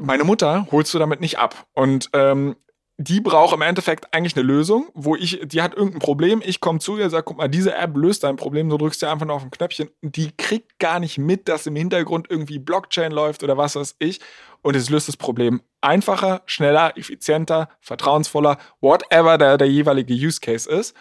[0.00, 1.66] meine Mutter holst du damit nicht ab.
[1.74, 2.56] Und ähm,
[2.98, 6.78] die braucht im Endeffekt eigentlich eine Lösung, wo ich, die hat irgendein Problem, ich komme
[6.78, 9.36] zu ihr, sage, guck mal, diese App löst dein Problem, du drückst dir einfach nur
[9.36, 13.56] auf ein Knöpfchen die kriegt gar nicht mit, dass im Hintergrund irgendwie Blockchain läuft oder
[13.56, 14.20] was weiß ich
[14.62, 20.70] und es löst das Problem einfacher, schneller, effizienter, vertrauensvoller, whatever der, der jeweilige Use Case
[20.70, 20.94] ist,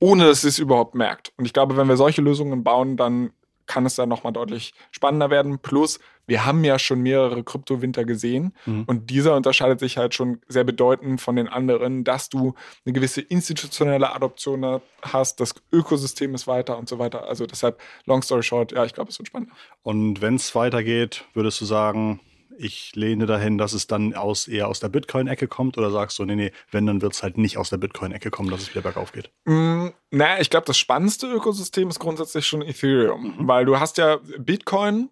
[0.00, 1.32] ohne dass es überhaupt merkt.
[1.36, 3.32] Und ich glaube, wenn wir solche Lösungen bauen, dann
[3.66, 5.58] kann es dann nochmal deutlich spannender werden.
[5.58, 8.84] Plus, wir haben ja schon mehrere Kryptowinter gesehen Mhm.
[8.86, 13.20] und dieser unterscheidet sich halt schon sehr bedeutend von den anderen, dass du eine gewisse
[13.20, 17.28] institutionelle Adoption hast, das Ökosystem ist weiter und so weiter.
[17.28, 19.50] Also deshalb, long story short, ja, ich glaube, es wird spannend.
[19.82, 22.20] Und wenn es weitergeht, würdest du sagen,
[22.56, 25.76] ich lehne dahin, dass es dann aus, eher aus der Bitcoin-Ecke kommt?
[25.76, 28.48] Oder sagst du, nee, nee, wenn, dann wird es halt nicht aus der Bitcoin-Ecke kommen,
[28.48, 29.30] dass es wieder bergauf geht?
[29.44, 33.48] Mm, naja, ich glaube, das spannendste Ökosystem ist grundsätzlich schon Ethereum, Mhm.
[33.48, 35.08] weil du hast ja Bitcoin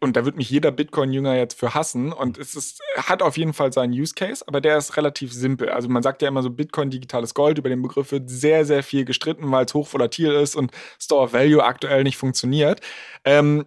[0.00, 3.52] und da wird mich jeder Bitcoin-Jünger jetzt für hassen und es ist, hat auf jeden
[3.52, 5.68] Fall seinen Use Case, aber der ist relativ simpel.
[5.68, 8.82] Also man sagt ja immer so Bitcoin digitales Gold, über den Begriff wird sehr, sehr
[8.82, 12.80] viel gestritten, weil es hochvolatil ist und Store of Value aktuell nicht funktioniert.
[13.24, 13.66] Ähm,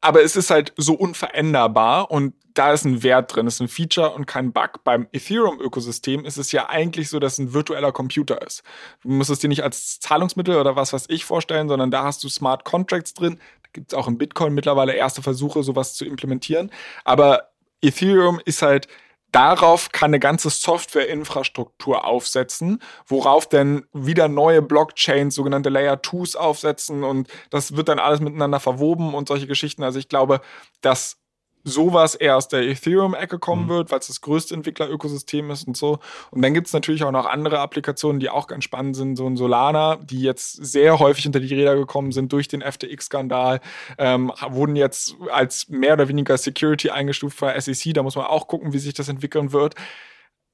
[0.00, 4.10] aber es ist halt so unveränderbar und da ist ein Wert drin, ist ein Feature
[4.10, 4.82] und kein Bug.
[4.82, 8.64] Beim Ethereum-Ökosystem ist es ja eigentlich so, dass es ein virtueller Computer ist.
[9.02, 12.24] Du musst es dir nicht als Zahlungsmittel oder was weiß ich vorstellen, sondern da hast
[12.24, 13.38] du Smart Contracts drin.
[13.72, 16.70] Gibt es auch im Bitcoin mittlerweile erste Versuche, sowas zu implementieren.
[17.04, 17.50] Aber
[17.80, 18.88] Ethereum ist halt
[19.30, 27.04] Darauf kann eine ganze Softwareinfrastruktur aufsetzen, worauf dann wieder neue Blockchains, sogenannte Layer 2s aufsetzen
[27.04, 29.82] und das wird dann alles miteinander verwoben und solche Geschichten.
[29.82, 30.40] Also ich glaube,
[30.80, 31.17] dass
[31.64, 33.68] sowas eher aus der Ethereum-Ecke kommen Mhm.
[33.68, 35.98] wird, weil es das größte Entwicklerökosystem ist und so.
[36.30, 39.26] Und dann gibt es natürlich auch noch andere Applikationen, die auch ganz spannend sind, so
[39.26, 43.60] ein Solana, die jetzt sehr häufig unter die Räder gekommen sind durch den FTX-Skandal,
[43.98, 47.92] ähm, wurden jetzt als mehr oder weniger Security eingestuft von der SEC.
[47.92, 49.74] Da muss man auch gucken, wie sich das entwickeln wird.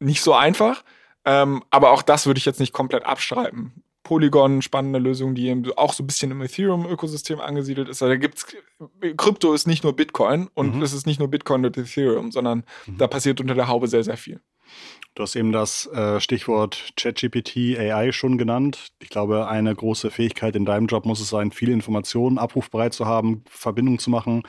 [0.00, 0.82] Nicht so einfach,
[1.24, 3.83] ähm, aber auch das würde ich jetzt nicht komplett abstreiten.
[4.04, 8.02] Polygon, spannende Lösung, die eben auch so ein bisschen im Ethereum-Ökosystem angesiedelt ist.
[8.02, 8.46] Also da gibt's
[9.16, 10.82] Krypto ist nicht nur Bitcoin und Mhm.
[10.82, 12.64] es ist nicht nur Bitcoin und Ethereum, sondern
[12.98, 14.40] da passiert unter der Haube sehr, sehr viel.
[15.16, 18.88] Du hast eben das äh, Stichwort ChatGPT AI schon genannt.
[19.00, 23.06] Ich glaube, eine große Fähigkeit in deinem Job muss es sein, viele Informationen abrufbereit zu
[23.06, 24.42] haben, Verbindung zu machen.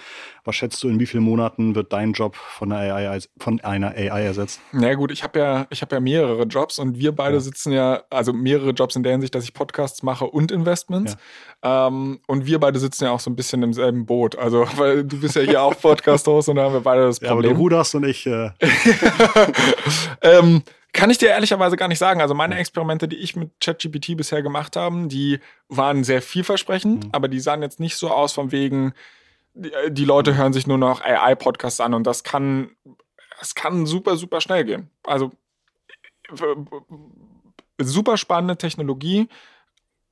[0.44, 3.90] Was schätzt du, in wie vielen Monaten wird dein Job von einer AI, von einer
[3.90, 4.60] AI ersetzt?
[4.72, 7.42] Na gut, ich habe ja, ich habe ja mehrere Jobs und wir beide Ja.
[7.42, 11.16] sitzen ja, also mehrere Jobs in der Hinsicht, dass ich Podcasts mache und Investments.
[11.62, 14.36] Ähm, und wir beide sitzen ja auch so ein bisschen im selben Boot.
[14.36, 17.30] Also, weil du bist ja hier auch Podcast-Host und da haben wir beide das Ja,
[17.30, 17.62] aber du Problem.
[17.62, 18.26] ruderst und ich.
[18.26, 18.50] Äh,
[20.24, 20.55] ähm,
[20.94, 22.22] kann ich dir ehrlicherweise gar nicht sagen.
[22.22, 27.10] Also meine Experimente, die ich mit ChatGPT bisher gemacht habe, die waren sehr vielversprechend, Mhm.
[27.12, 28.94] aber die sahen jetzt nicht so aus von wegen,
[29.54, 32.72] die, die Leute hören sich nur noch AI-Podcasts an und das kann,
[33.40, 34.90] das kann super, super schnell gehen.
[35.04, 35.32] Also
[37.80, 39.28] super spannende Technologie,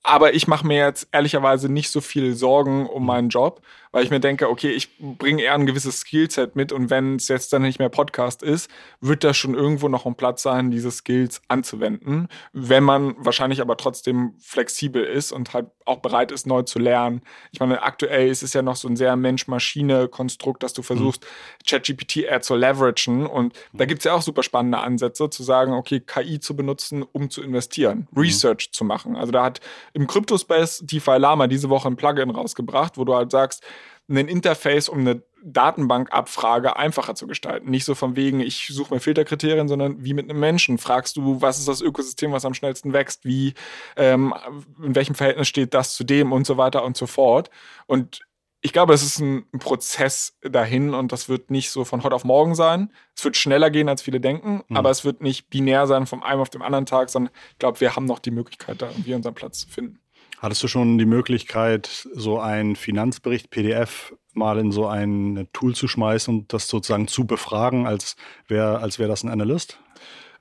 [0.03, 3.61] aber ich mache mir jetzt ehrlicherweise nicht so viel Sorgen um meinen Job,
[3.93, 7.29] weil ich mir denke, okay, ich bringe eher ein gewisses Skillset mit und wenn es
[7.29, 10.91] jetzt dann nicht mehr Podcast ist, wird da schon irgendwo noch ein Platz sein, diese
[10.91, 16.63] Skills anzuwenden, wenn man wahrscheinlich aber trotzdem flexibel ist und halt auch bereit ist, neu
[16.63, 17.21] zu lernen.
[17.51, 21.25] Ich meine, aktuell ist es ja noch so ein sehr Mensch-Maschine-Konstrukt, dass du versuchst,
[21.67, 23.27] ChatGPT eher zu leveragen.
[23.27, 27.03] Und da gibt es ja auch super spannende Ansätze, zu sagen, okay, KI zu benutzen,
[27.03, 29.15] um zu investieren, Research zu machen.
[29.15, 29.59] Also da hat
[29.93, 33.63] im Cryptospace DeFi Lama diese Woche ein Plugin rausgebracht, wo du halt sagst,
[34.09, 37.69] ein Interface, um eine Datenbankabfrage einfacher zu gestalten.
[37.69, 40.77] Nicht so von wegen, ich suche mir Filterkriterien, sondern wie mit einem Menschen.
[40.77, 43.25] Fragst du, was ist das Ökosystem, was am schnellsten wächst?
[43.25, 43.53] Wie,
[43.97, 44.33] ähm,
[44.81, 47.49] in welchem Verhältnis steht das zu dem und so weiter und so fort.
[47.87, 48.21] Und
[48.61, 52.23] ich glaube, das ist ein Prozess dahin und das wird nicht so von heute auf
[52.23, 52.93] morgen sein.
[53.13, 54.77] Es wird schneller gehen, als viele denken, Mhm.
[54.77, 57.81] aber es wird nicht binär sein vom einen auf dem anderen Tag, sondern ich glaube,
[57.81, 59.99] wir haben noch die Möglichkeit, da irgendwie unseren Platz zu finden.
[60.43, 65.87] Hattest du schon die Möglichkeit, so ein Finanzbericht PDF mal in so ein Tool zu
[65.87, 69.79] schmeißen und das sozusagen zu befragen, als wäre als wär das ein Analyst?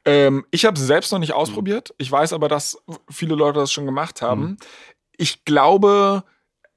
[0.05, 1.95] Ähm, ich habe es selbst noch nicht ausprobiert.
[1.99, 4.43] Ich weiß aber, dass viele Leute das schon gemacht haben.
[4.43, 4.57] Mhm.
[5.17, 6.25] Ich glaube,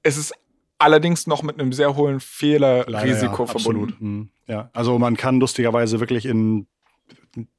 [0.04, 0.34] es ist
[0.78, 3.84] allerdings noch mit einem sehr hohen Fehlerrisiko ja, verbunden.
[3.84, 4.02] Absolut.
[4.02, 4.30] Mhm.
[4.46, 6.68] Ja, also man kann lustigerweise wirklich in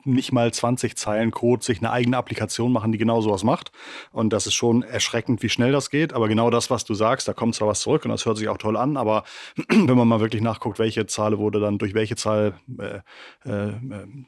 [0.05, 3.73] nicht mal 20 Zeilen Code sich eine eigene Applikation machen, die genau sowas macht.
[4.13, 6.13] Und das ist schon erschreckend, wie schnell das geht.
[6.13, 8.49] Aber genau das, was du sagst, da kommt zwar was zurück und das hört sich
[8.49, 9.25] auch toll an, aber
[9.69, 13.73] wenn man mal wirklich nachguckt, welche Zahl wurde dann durch welche Zahl äh, äh,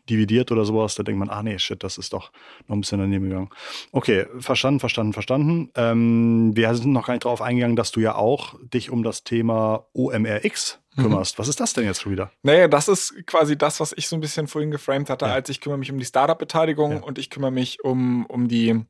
[0.09, 2.33] dividiert oder sowas, da denkt man, ah nee, shit, das ist doch
[2.67, 3.51] noch ein bisschen daneben gegangen.
[3.93, 5.71] Okay, verstanden, verstanden, verstanden.
[5.75, 9.25] Ähm, wir sind noch gar nicht drauf eingegangen, dass du ja auch dich um das
[9.25, 11.39] Thema OMRX kümmerst.
[11.39, 12.31] Was ist das denn jetzt schon wieder?
[12.43, 15.33] Naja, das ist quasi das, was ich so ein bisschen vorhin geframed hatte, Ja.
[15.33, 16.99] als ich kümmere mich um die Startup-Beteiligung Ja.
[17.01, 18.85] und ich kümmere mich um, um die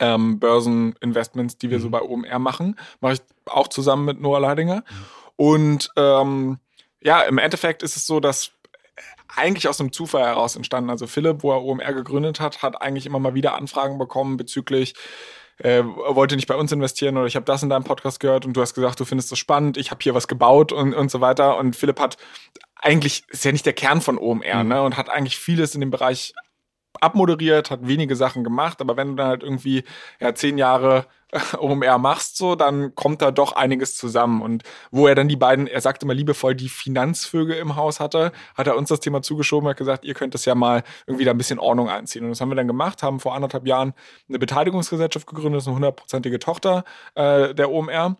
[0.00, 1.92] ähm, Börseninvestments, die wir so Mhm.
[1.92, 2.76] bei OMR machen.
[3.00, 4.84] Mache ich auch zusammen mit Noah Leidinger.
[5.36, 6.58] Und ähm,
[7.02, 8.52] ja, im Endeffekt ist es so, dass
[9.36, 10.90] eigentlich aus einem Zufall heraus entstanden.
[10.90, 14.94] Also Philipp, wo er OMR gegründet hat, hat eigentlich immer mal wieder Anfragen bekommen bezüglich
[15.58, 18.52] äh, wollte nicht bei uns investieren oder ich habe das in deinem Podcast gehört und
[18.54, 21.20] du hast gesagt, du findest das spannend, ich habe hier was gebaut und, und so
[21.20, 21.56] weiter.
[21.58, 22.16] Und Philipp hat
[22.76, 24.68] eigentlich, ist ja nicht der Kern von OMR, Mhm.
[24.68, 24.82] ne?
[24.82, 26.32] Und hat eigentlich vieles in dem Bereich
[27.00, 29.84] abmoderiert, hat wenige Sachen gemacht, aber wenn du dann halt irgendwie
[30.20, 31.06] ja, zehn Jahre
[31.58, 34.42] OMR machst, so, dann kommt da doch einiges zusammen.
[34.42, 38.32] Und wo er dann die beiden, er sagt immer liebevoll, die Finanzvögel im Haus hatte,
[38.56, 41.32] hat er uns das Thema zugeschoben, hat gesagt, ihr könnt das ja mal irgendwie da
[41.32, 42.24] ein bisschen Ordnung einziehen.
[42.24, 43.92] Und das haben wir dann gemacht, haben vor anderthalb Jahren
[44.28, 46.84] eine Beteiligungsgesellschaft gegründet, das ist eine hundertprozentige Tochter
[47.14, 48.16] äh, der OMR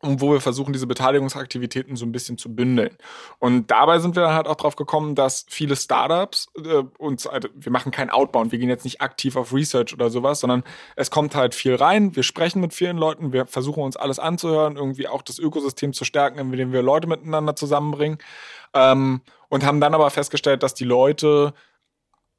[0.00, 2.96] und wo wir versuchen, diese Beteiligungsaktivitäten so ein bisschen zu bündeln.
[3.40, 7.48] Und dabei sind wir dann halt auch drauf gekommen, dass viele Startups äh, uns, also
[7.54, 10.62] wir machen kein Outbound, wir gehen jetzt nicht aktiv auf Research oder sowas, sondern
[10.94, 14.76] es kommt halt viel rein, wir sprechen mit vielen Leuten, wir versuchen uns alles anzuhören,
[14.76, 18.18] irgendwie auch das Ökosystem zu stärken, indem wir Leute miteinander zusammenbringen.
[18.74, 21.54] Ähm, und haben dann aber festgestellt, dass die Leute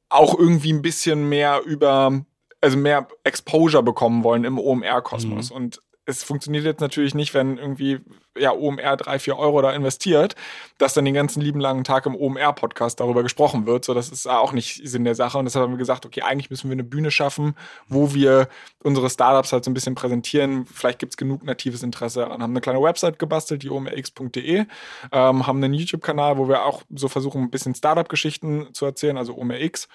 [0.10, 2.22] auch irgendwie ein bisschen mehr über,
[2.62, 5.52] also mehr Exposure bekommen wollen im OMR-Kosmos.
[5.52, 8.00] Und es funktioniert jetzt natürlich nicht, wenn irgendwie
[8.38, 10.36] ja, OMR drei, vier Euro da investiert,
[10.78, 13.86] dass dann den ganzen lieben langen Tag im OMR-Podcast darüber gesprochen wird.
[13.86, 15.38] So, das ist auch nicht Sinn der Sache.
[15.38, 17.56] Und deshalb haben wir gesagt, okay, eigentlich müssen wir eine Bühne schaffen,
[17.88, 18.48] wo wir
[18.84, 20.66] unsere Startups halt so ein bisschen präsentieren.
[20.66, 22.42] Vielleicht gibt es genug natives Interesse daran.
[22.42, 24.66] Haben eine kleine Website gebastelt, die omrx.de,
[25.12, 29.38] ähm, haben einen YouTube-Kanal, wo wir auch so versuchen, ein bisschen Startup-Geschichten zu erzählen, also
[29.38, 29.88] OMRX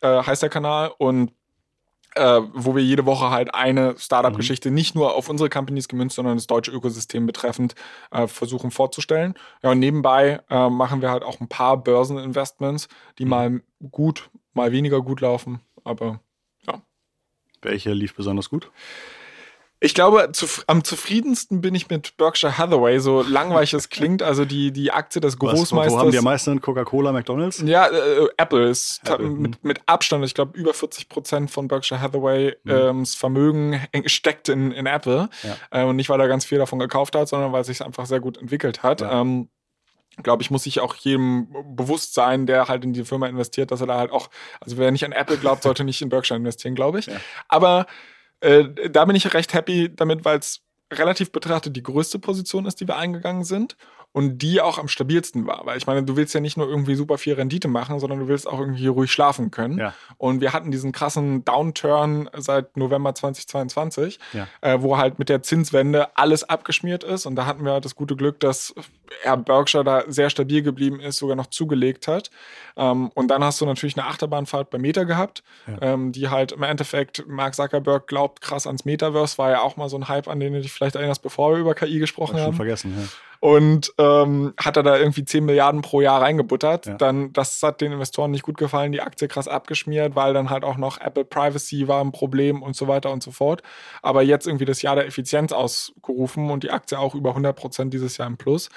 [0.00, 0.92] äh, heißt der Kanal.
[0.98, 1.32] Und
[2.18, 4.74] äh, wo wir jede Woche halt eine Startup-Geschichte mhm.
[4.74, 7.74] nicht nur auf unsere Companies gemünzt, sondern das deutsche Ökosystem betreffend
[8.10, 9.34] äh, versuchen vorzustellen.
[9.62, 13.30] Ja, und nebenbei äh, machen wir halt auch ein paar Börseninvestments, die mhm.
[13.30, 16.20] mal gut, mal weniger gut laufen, aber
[16.66, 16.82] ja.
[17.62, 18.70] Welche lief besonders gut?
[19.80, 24.24] Ich glaube, zu, am zufriedensten bin ich mit Berkshire Hathaway, so langweilig es klingt.
[24.24, 25.72] Also die, die Aktie des Großmeisters.
[25.72, 26.60] Was, wo haben die am meisten?
[26.60, 27.62] Coca-Cola, McDonalds?
[27.64, 29.28] Ja, äh, Apple ist Apple.
[29.28, 29.60] Mit, hm.
[29.62, 32.70] mit Abstand, ich glaube, über 40 Prozent von Berkshire Hathaway mhm.
[32.70, 35.28] ähm, Vermögen steckt in, in Apple.
[35.44, 35.82] Ja.
[35.82, 38.06] Äh, und nicht, weil er ganz viel davon gekauft hat, sondern weil es sich einfach
[38.06, 39.00] sehr gut entwickelt hat.
[39.00, 39.20] Ja.
[39.20, 39.48] Ähm,
[40.24, 43.80] glaube ich, muss sich auch jedem bewusst sein, der halt in die Firma investiert, dass
[43.80, 44.28] er da halt auch,
[44.60, 47.06] also wer nicht an Apple glaubt, sollte nicht in Berkshire investieren, glaube ich.
[47.06, 47.20] Ja.
[47.46, 47.86] Aber
[48.40, 52.80] äh, da bin ich recht happy damit, weil es relativ betrachtet die größte Position ist,
[52.80, 53.76] die wir eingegangen sind
[54.12, 55.66] und die auch am stabilsten war.
[55.66, 58.28] Weil ich meine, du willst ja nicht nur irgendwie super viel Rendite machen, sondern du
[58.28, 59.78] willst auch irgendwie ruhig schlafen können.
[59.78, 59.94] Ja.
[60.16, 64.48] Und wir hatten diesen krassen Downturn seit November 2022, ja.
[64.62, 67.26] äh, wo halt mit der Zinswende alles abgeschmiert ist.
[67.26, 68.74] Und da hatten wir das gute Glück, dass
[69.22, 72.30] Herr Berkshire da sehr stabil geblieben ist, sogar noch zugelegt hat.
[72.76, 75.76] Ähm, und dann hast du natürlich eine Achterbahnfahrt bei Meta gehabt, ja.
[75.82, 79.88] ähm, die halt im Endeffekt, Mark Zuckerberg glaubt krass ans Metaverse, war ja auch mal
[79.88, 82.46] so ein Hype, an den du dich vielleicht erinnerst, bevor wir über KI gesprochen haben.
[82.46, 83.06] Schon vergessen, ja
[83.40, 86.86] und ähm, hat er da irgendwie 10 Milliarden pro Jahr reingebuttert.
[86.86, 86.94] Ja.
[86.94, 90.64] Dann, das hat den Investoren nicht gut gefallen, die Aktie krass abgeschmiert, weil dann halt
[90.64, 93.62] auch noch Apple Privacy war ein Problem und so weiter und so fort.
[94.00, 97.92] Aber jetzt irgendwie das Jahr der Effizienz ausgerufen und die Aktie auch über 100 Prozent
[97.92, 98.68] dieses Jahr im Plus.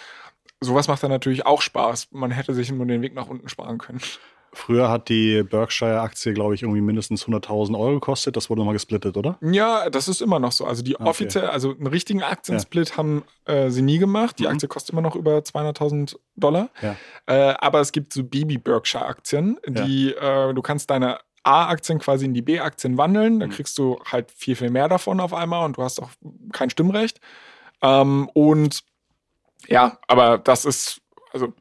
[0.59, 2.09] Sowas macht dann natürlich auch Spaß.
[2.11, 4.01] Man hätte sich nur den Weg nach unten sparen können.
[4.53, 8.35] Früher hat die Berkshire-Aktie, glaube ich, irgendwie mindestens 100.000 Euro gekostet.
[8.35, 9.37] Das wurde nochmal gesplittet, oder?
[9.41, 10.65] Ja, das ist immer noch so.
[10.65, 11.07] Also die okay.
[11.07, 12.97] offiziell, also einen richtigen Aktiensplit ja.
[12.97, 14.39] haben äh, sie nie gemacht.
[14.39, 14.49] Die mhm.
[14.49, 16.69] Aktie kostet immer noch über 200.000 Dollar.
[16.81, 16.97] Ja.
[17.27, 20.49] Äh, aber es gibt so Baby-Berkshire-Aktien, die ja.
[20.49, 23.39] äh, du kannst deine A-Aktien quasi in die B-Aktien wandeln.
[23.39, 23.53] Dann mhm.
[23.53, 26.09] kriegst du halt viel, viel mehr davon auf einmal und du hast auch
[26.51, 27.21] kein Stimmrecht.
[27.81, 28.83] Ähm, und
[29.67, 31.53] ja, aber das ist, also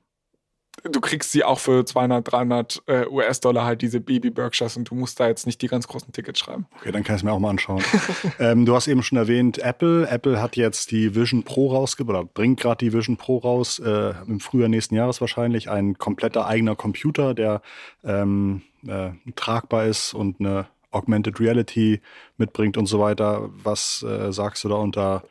[0.82, 4.94] du kriegst sie auch für 200, 300 äh, US-Dollar halt diese Baby Berkshires und du
[4.94, 6.66] musst da jetzt nicht die ganz großen Tickets schreiben.
[6.78, 7.82] Okay, dann kann ich es mir auch mal anschauen.
[8.38, 10.08] ähm, du hast eben schon erwähnt, Apple.
[10.08, 14.14] Apple hat jetzt die Vision Pro rausgebracht, oder bringt gerade die Vision Pro raus, äh,
[14.26, 15.70] im Frühjahr nächsten Jahres wahrscheinlich.
[15.70, 17.62] Ein kompletter eigener Computer, der
[18.04, 22.00] ähm, äh, tragbar ist und eine Augmented Reality
[22.36, 23.50] mitbringt und so weiter.
[23.62, 25.24] Was äh, sagst du da unter,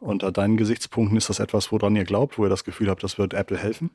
[0.00, 1.16] unter deinen Gesichtspunkten?
[1.16, 3.90] Ist das etwas, woran ihr glaubt, wo ihr das Gefühl habt, das wird Apple helfen?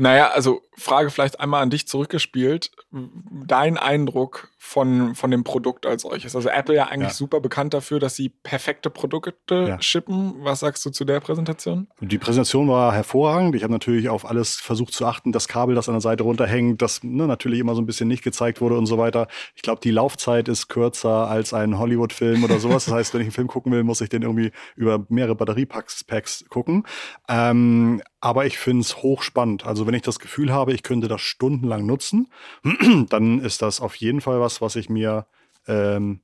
[0.00, 2.70] Naja, also Frage vielleicht einmal an dich zurückgespielt.
[2.90, 6.34] Dein Eindruck von, von dem Produkt als solches.
[6.34, 7.14] Also Apple ja eigentlich ja.
[7.14, 9.82] super bekannt dafür, dass sie perfekte Produkte ja.
[9.82, 10.36] shippen.
[10.38, 11.86] Was sagst du zu der Präsentation?
[12.00, 13.54] Die Präsentation war hervorragend.
[13.54, 15.32] Ich habe natürlich auf alles versucht zu achten.
[15.32, 18.24] Das Kabel, das an der Seite runterhängt, das ne, natürlich immer so ein bisschen nicht
[18.24, 19.28] gezeigt wurde und so weiter.
[19.54, 22.86] Ich glaube, die Laufzeit ist kürzer als ein Hollywood-Film oder sowas.
[22.86, 26.04] Das heißt, wenn ich einen Film gucken will, muss ich den irgendwie über mehrere Batteriepacks
[26.04, 26.86] Packs gucken.
[27.28, 29.64] Ähm, aber ich finde es hochspannend.
[29.64, 32.30] Also wenn ich das Gefühl habe, ich könnte das stundenlang nutzen,
[33.08, 35.26] dann ist das auf jeden Fall was, was, ich mir,
[35.66, 36.20] ähm,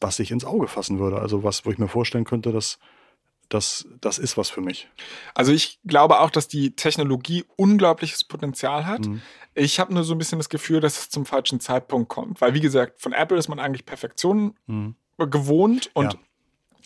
[0.00, 1.18] was ich ins Auge fassen würde.
[1.18, 2.78] Also was, wo ich mir vorstellen könnte, dass
[3.48, 4.88] das, das ist was für mich.
[5.34, 9.06] Also ich glaube auch, dass die Technologie unglaubliches Potenzial hat.
[9.06, 9.22] Mhm.
[9.54, 12.40] Ich habe nur so ein bisschen das Gefühl, dass es zum falschen Zeitpunkt kommt.
[12.40, 14.94] Weil, wie gesagt, von Apple ist man eigentlich Perfektion mhm.
[15.18, 16.18] gewohnt und ja.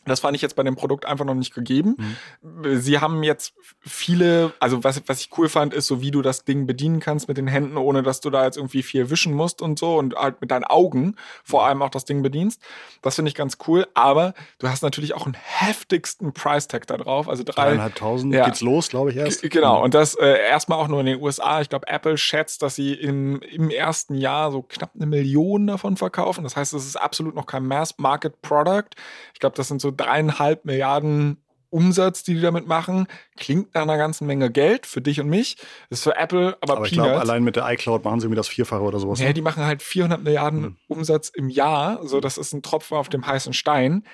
[0.06, 1.96] Das fand ich jetzt bei dem Produkt einfach noch nicht gegeben.
[2.42, 2.80] Mhm.
[2.80, 6.44] Sie haben jetzt viele, also was, was ich cool fand, ist so, wie du das
[6.44, 9.62] Ding bedienen kannst mit den Händen, ohne dass du da jetzt irgendwie viel wischen musst
[9.62, 12.60] und so und halt mit deinen Augen vor allem auch das Ding bedienst.
[13.02, 13.86] Das finde ich ganz cool.
[13.94, 17.28] Aber du hast natürlich auch einen heftigsten Price Tag da drauf.
[17.28, 18.44] Also drei, dreieinhalbtausend ja.
[18.46, 19.42] geht's los, glaube ich erst.
[19.42, 19.78] Genau.
[19.78, 19.84] Mhm.
[19.84, 21.60] Und das äh, erstmal auch nur in den USA.
[21.60, 25.96] Ich glaube, Apple schätzt, dass sie im, im ersten Jahr so knapp eine Million davon
[25.96, 26.44] verkaufen.
[26.44, 28.90] Das heißt, es ist absolut noch kein Mass Market Product.
[29.32, 33.96] Ich glaube, das sind so dreieinhalb Milliarden Umsatz, die die damit machen, klingt nach einer
[33.96, 35.56] ganzen Menge Geld für dich und mich.
[35.90, 38.36] Das ist für Apple aber, aber ich glaube, allein mit der iCloud machen sie irgendwie
[38.36, 39.18] das Vierfache oder sowas.
[39.18, 39.34] Ja, ne?
[39.34, 40.76] die machen halt 400 Milliarden mhm.
[40.86, 42.06] Umsatz im Jahr.
[42.06, 44.04] So, das ist ein Tropfen auf dem heißen Stein.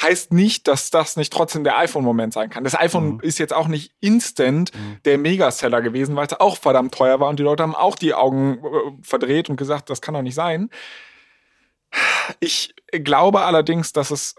[0.00, 2.62] Heißt nicht, dass das nicht trotzdem der iPhone-Moment sein kann.
[2.62, 3.20] Das iPhone mhm.
[3.22, 4.98] ist jetzt auch nicht instant mhm.
[5.04, 8.14] der Megaseller gewesen, weil es auch verdammt teuer war und die Leute haben auch die
[8.14, 10.70] Augen äh, verdreht und gesagt, das kann doch nicht sein.
[12.38, 14.36] Ich glaube allerdings, dass es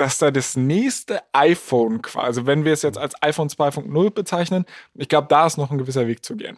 [0.00, 4.64] dass da das nächste iPhone quasi, also wenn wir es jetzt als iPhone 2.0 bezeichnen,
[4.94, 6.56] ich glaube, da ist noch ein gewisser Weg zu gehen.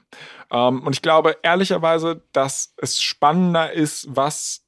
[0.52, 4.64] Ähm, und ich glaube ehrlicherweise, dass es spannender ist, was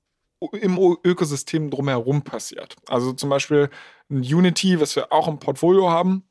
[0.52, 2.74] im Ökosystem drumherum passiert.
[2.88, 3.70] Also zum Beispiel
[4.10, 6.24] ein Unity, was wir auch im Portfolio haben,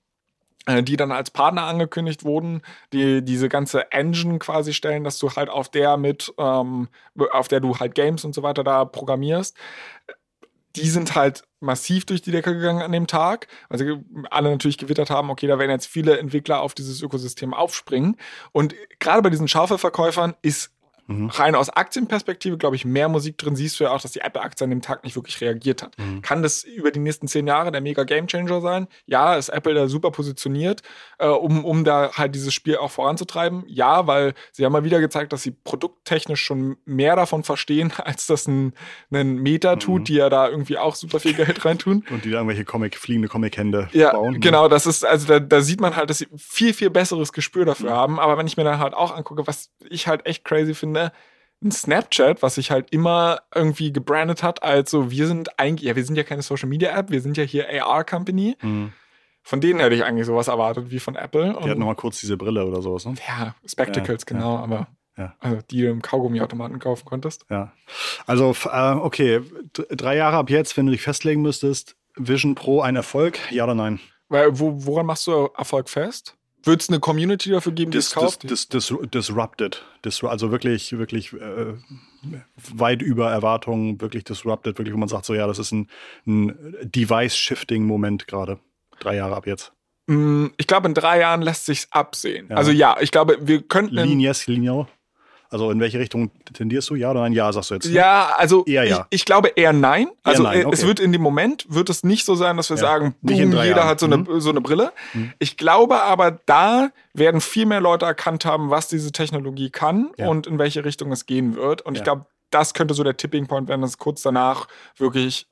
[0.65, 5.31] äh, die dann als Partner angekündigt wurden, die diese ganze Engine quasi stellen, dass du
[5.31, 6.89] halt auf der mit, ähm,
[7.31, 9.55] auf der du halt Games und so weiter da programmierst.
[10.75, 13.97] Die sind halt massiv durch die Decke gegangen an dem Tag, sie
[14.29, 18.17] alle natürlich gewittert haben, okay, da werden jetzt viele Entwickler auf dieses Ökosystem aufspringen.
[18.51, 20.71] Und gerade bei diesen Schaufelverkäufern ist
[21.07, 21.29] Mhm.
[21.29, 23.55] Rein aus Aktienperspektive, glaube ich, mehr Musik drin.
[23.55, 25.97] Siehst du ja auch, dass die Apple-Aktie an dem Tag nicht wirklich reagiert hat.
[25.97, 26.21] Mhm.
[26.21, 28.87] Kann das über die nächsten zehn Jahre der mega Gamechanger sein?
[29.05, 30.81] Ja, ist Apple da super positioniert,
[31.19, 33.63] äh, um, um da halt dieses Spiel auch voranzutreiben?
[33.67, 38.27] Ja, weil sie haben mal wieder gezeigt, dass sie produkttechnisch schon mehr davon verstehen, als
[38.27, 38.73] das ein,
[39.11, 39.79] ein Meta mhm.
[39.79, 42.05] tut, die ja da irgendwie auch super viel Geld reintun.
[42.09, 44.39] Und die da irgendwelche Comic, fliegende Comic-Hände ja, bauen.
[44.39, 47.65] Genau, das ist, also da, da sieht man halt, dass sie viel, viel besseres Gespür
[47.65, 47.95] dafür mhm.
[47.95, 48.19] haben.
[48.19, 51.11] Aber wenn ich mir dann halt auch angucke, was ich halt echt crazy finde, ne?
[51.63, 55.95] ein Snapchat, was sich halt immer irgendwie gebrandet hat, als so, wir sind eigentlich, ja,
[55.95, 58.57] wir sind ja keine Social Media App, wir sind ja hier AR Company.
[58.61, 58.91] Mhm.
[59.45, 61.55] Von denen hätte ich eigentlich sowas erwartet wie von Apple.
[61.63, 63.15] Die hatten nochmal kurz diese Brille oder sowas, ne?
[63.27, 64.63] Ja, Spectacles, ja, genau, ja.
[64.63, 64.87] aber
[65.17, 65.35] ja.
[65.39, 67.45] Also, die du im Kaugummiautomaten kaufen konntest.
[67.49, 67.71] Ja.
[68.25, 69.41] Also, äh, okay,
[69.73, 73.75] drei Jahre ab jetzt, wenn du dich festlegen müsstest, Vision Pro ein Erfolg, ja oder
[73.75, 73.99] nein?
[74.29, 76.37] Weil, wo, woran machst du Erfolg fest?
[76.63, 78.43] Wird es eine Community dafür geben, die es kauft?
[78.43, 79.83] Dis, dis, dis, disrupted.
[80.05, 81.73] Dis, also wirklich, wirklich äh,
[82.73, 85.89] weit über Erwartungen, wirklich disrupted, wirklich, wo man sagt, so ja, das ist ein,
[86.25, 88.59] ein Device-Shifting-Moment gerade.
[88.99, 89.73] Drei Jahre ab jetzt.
[90.07, 92.47] Mm, ich glaube, in drei Jahren lässt sich's absehen.
[92.49, 92.55] Ja.
[92.55, 93.95] Also ja, ich glaube, wir könnten.
[93.95, 94.87] Lean yes, linear.
[95.53, 96.95] Also in welche Richtung tendierst du?
[96.95, 97.33] Ja oder nein?
[97.33, 97.85] Ja, sagst du jetzt.
[97.85, 97.93] Ne?
[97.93, 99.05] Ja, also eher ja.
[99.11, 100.07] Ich, ich glaube eher nein.
[100.23, 100.73] Also eher nein, okay.
[100.73, 102.81] es wird in dem Moment wird es nicht so sein, dass wir ja.
[102.81, 103.87] sagen, boom, jeder Jahren.
[103.87, 104.39] hat so eine, mhm.
[104.39, 104.91] so eine Brille.
[105.13, 105.31] Mhm.
[105.37, 110.27] Ich glaube aber, da werden viel mehr Leute erkannt haben, was diese Technologie kann ja.
[110.27, 111.83] und in welche Richtung es gehen wird.
[111.83, 115.45] Und ich glaube, das könnte so der Tipping Point werden, dass es kurz danach wirklich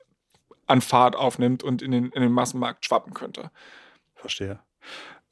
[0.66, 3.52] an Fahrt aufnimmt und in den, in den Massenmarkt schwappen könnte.
[4.16, 4.58] Verstehe.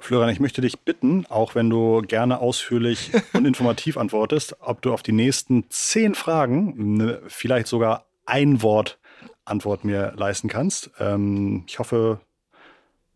[0.00, 4.92] Florian, ich möchte dich bitten, auch wenn du gerne ausführlich und informativ antwortest, ob du
[4.92, 8.98] auf die nächsten zehn Fragen vielleicht sogar ein Wort
[9.44, 10.90] Antwort mir leisten kannst.
[10.98, 12.20] Ähm, ich hoffe,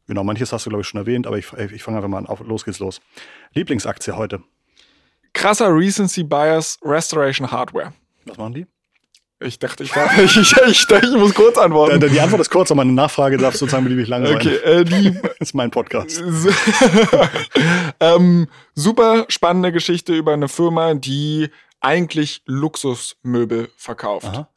[0.07, 2.27] genau, manches hast du, glaube ich, schon erwähnt, aber ich, ich fange einfach mal an.
[2.27, 3.01] Auf, los geht's los.
[3.55, 4.43] Lieblingsaktie heute?
[5.33, 7.93] Krasser Recency Bias Restoration Hardware.
[8.25, 8.67] Was machen die?
[9.45, 12.01] Ich dachte, ich, darf, ich, ich, ich, ich, muss kurz antworten.
[12.01, 14.37] Die Antwort ist kurz, aber meine Nachfrage darf sozusagen beliebig lang sein.
[14.37, 16.23] Okay, äh, die das ist mein Podcast.
[18.01, 24.27] ähm, super spannende Geschichte über eine Firma, die eigentlich Luxusmöbel verkauft.
[24.27, 24.49] Aha.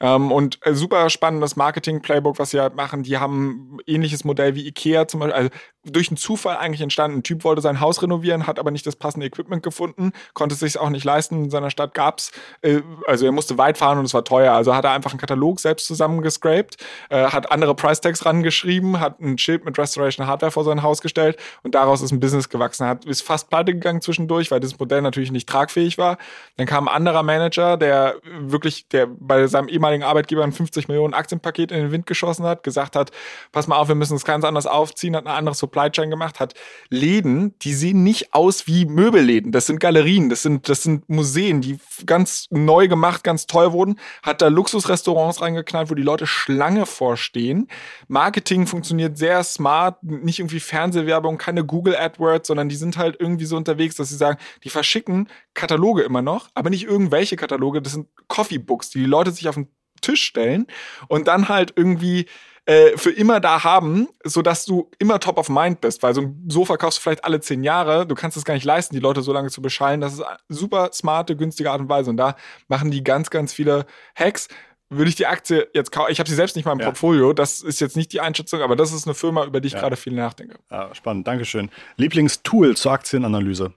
[0.00, 3.02] Ähm, und äh, super spannendes Marketing-Playbook, was sie halt machen.
[3.02, 5.34] Die haben ähnliches Modell wie Ikea zum Beispiel.
[5.34, 5.50] Also
[5.90, 7.18] durch einen Zufall eigentlich entstanden.
[7.18, 10.60] Ein Typ wollte sein Haus renovieren, hat aber nicht das passende Equipment gefunden, konnte es
[10.60, 11.44] sich auch nicht leisten.
[11.44, 12.32] In seiner Stadt gab's,
[12.62, 14.52] äh, also er musste weit fahren und es war teuer.
[14.52, 16.76] Also hat er einfach einen Katalog selbst zusammengescrapt,
[17.10, 21.00] äh, hat andere Price Tags rangeschrieben, hat ein Schild mit Restoration Hardware vor sein Haus
[21.00, 22.86] gestellt und daraus ist ein Business gewachsen.
[22.86, 26.18] Hat ist fast pleite gegangen zwischendurch, weil das Modell natürlich nicht tragfähig war.
[26.56, 31.14] Dann kam ein anderer Manager, der wirklich, der bei seinem ehemaligen Arbeitgeber ein 50 Millionen
[31.14, 33.10] Aktienpaket in den Wind geschossen hat, gesagt hat,
[33.52, 36.40] pass mal auf, wir müssen es ganz anders aufziehen, hat eine andere Supply Chain gemacht,
[36.40, 36.54] hat
[36.90, 39.52] Läden, die sehen nicht aus wie Möbelläden.
[39.52, 43.98] Das sind Galerien, das sind, das sind Museen, die ganz neu gemacht, ganz toll wurden,
[44.22, 47.68] hat da Luxusrestaurants reingeknallt, wo die Leute Schlange vorstehen.
[48.08, 53.46] Marketing funktioniert sehr smart, nicht irgendwie Fernsehwerbung, keine Google AdWords, sondern die sind halt irgendwie
[53.46, 57.92] so unterwegs, dass sie sagen, die verschicken Kataloge immer noch, aber nicht irgendwelche Kataloge, das
[57.92, 59.68] sind Coffee Books, die die Leute sich auf den
[60.00, 60.66] Tisch stellen
[61.08, 62.26] und dann halt irgendwie
[62.68, 66.02] äh, für immer da haben, sodass du immer top of mind bist.
[66.02, 68.06] Weil so ein Sofa kaufst du vielleicht alle zehn Jahre.
[68.06, 70.02] Du kannst es gar nicht leisten, die Leute so lange zu beschallen.
[70.02, 72.10] Das ist eine super smarte, günstige Art und Weise.
[72.10, 72.36] Und da
[72.68, 74.48] machen die ganz, ganz viele Hacks.
[74.90, 76.12] Würde ich die Aktie jetzt kaufen?
[76.12, 76.84] Ich habe sie selbst nicht mal im ja.
[76.84, 77.32] Portfolio.
[77.32, 79.80] Das ist jetzt nicht die Einschätzung, aber das ist eine Firma, über die ich ja.
[79.80, 80.58] gerade viel nachdenke.
[80.70, 81.26] Ja, spannend.
[81.26, 81.70] Dankeschön.
[81.96, 83.72] Lieblingstool zur Aktienanalyse?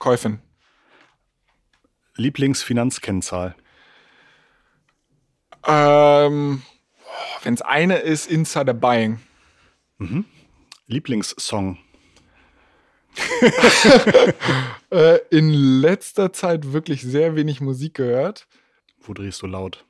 [0.00, 0.40] Käufin.
[2.16, 3.54] Lieblingsfinanzkennzahl?
[5.68, 6.62] Ähm,
[7.42, 9.20] wenn es eine ist, Insider Buying.
[9.98, 10.24] Mhm.
[10.86, 11.78] Lieblingssong?
[14.90, 15.50] äh, in
[15.80, 18.46] letzter Zeit wirklich sehr wenig Musik gehört.
[19.00, 19.84] Wo drehst du laut?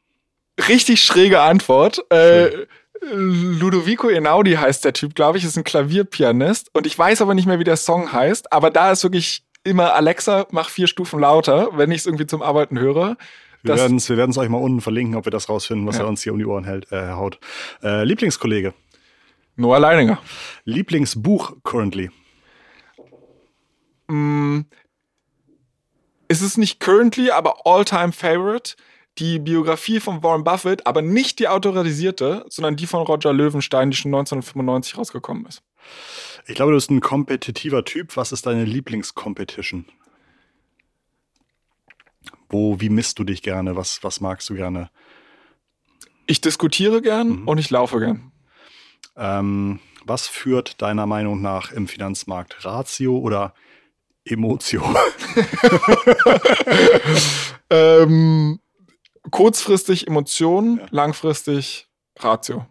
[0.68, 2.04] Richtig schräge Antwort.
[2.10, 2.66] Äh,
[3.12, 6.70] Ludovico Einaudi heißt der Typ, glaube ich, ist ein Klavierpianist.
[6.72, 8.52] Und ich weiß aber nicht mehr, wie der Song heißt.
[8.52, 12.42] Aber da ist wirklich immer Alexa, mach vier Stufen lauter, wenn ich es irgendwie zum
[12.42, 13.16] Arbeiten höre.
[13.64, 16.02] Wir werden es wir euch mal unten verlinken, ob wir das rausfinden, was ja.
[16.02, 17.38] er uns hier um die Ohren hält, äh, haut.
[17.82, 18.74] Äh, Lieblingskollege?
[19.56, 20.18] Noah Leininger.
[20.64, 22.10] Lieblingsbuch currently?
[24.08, 24.60] Mm,
[26.28, 28.76] ist es nicht currently, aber all-time favorite?
[29.18, 33.96] Die Biografie von Warren Buffett, aber nicht die autorisierte, sondern die von Roger Löwenstein, die
[33.96, 35.62] schon 1995 rausgekommen ist.
[36.46, 38.16] Ich glaube, du bist ein kompetitiver Typ.
[38.16, 39.86] Was ist deine Lieblingscompetition?
[42.54, 43.74] Wo, wie misst du dich gerne?
[43.74, 44.88] Was, was magst du gerne?
[46.28, 47.48] Ich diskutiere gern mhm.
[47.48, 48.30] und ich laufe gern.
[49.16, 52.64] Ähm, was führt deiner Meinung nach im Finanzmarkt?
[52.64, 53.54] Ratio oder
[54.24, 54.84] Emotio?
[57.70, 58.60] ähm,
[59.32, 60.86] kurzfristig Emotionen, ja.
[60.92, 61.88] langfristig
[62.20, 62.66] Ratio.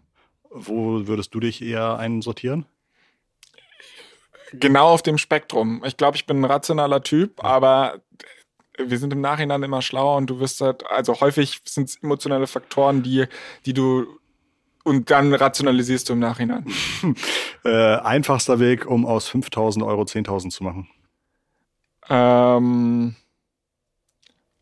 [0.49, 2.65] Wo würdest du dich eher einsortieren?
[4.53, 5.83] Genau auf dem Spektrum.
[5.85, 7.49] Ich glaube, ich bin ein rationaler Typ, ja.
[7.49, 8.01] aber
[8.77, 12.47] wir sind im Nachhinein immer schlauer und du wirst halt, also häufig sind es emotionale
[12.47, 13.25] Faktoren, die,
[13.65, 14.07] die du
[14.83, 16.65] und dann rationalisierst du im Nachhinein.
[17.63, 20.89] äh, einfachster Weg, um aus 5000 Euro 10.000 zu machen.
[22.09, 23.15] Ähm,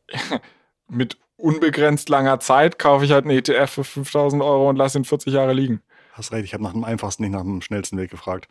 [0.88, 5.06] mit unbegrenzt langer Zeit kaufe ich halt einen ETF für 5000 Euro und lasse ihn
[5.06, 5.82] 40 Jahre liegen.
[6.14, 8.50] Hast recht, ich habe nach dem einfachsten, nicht nach dem schnellsten Weg gefragt.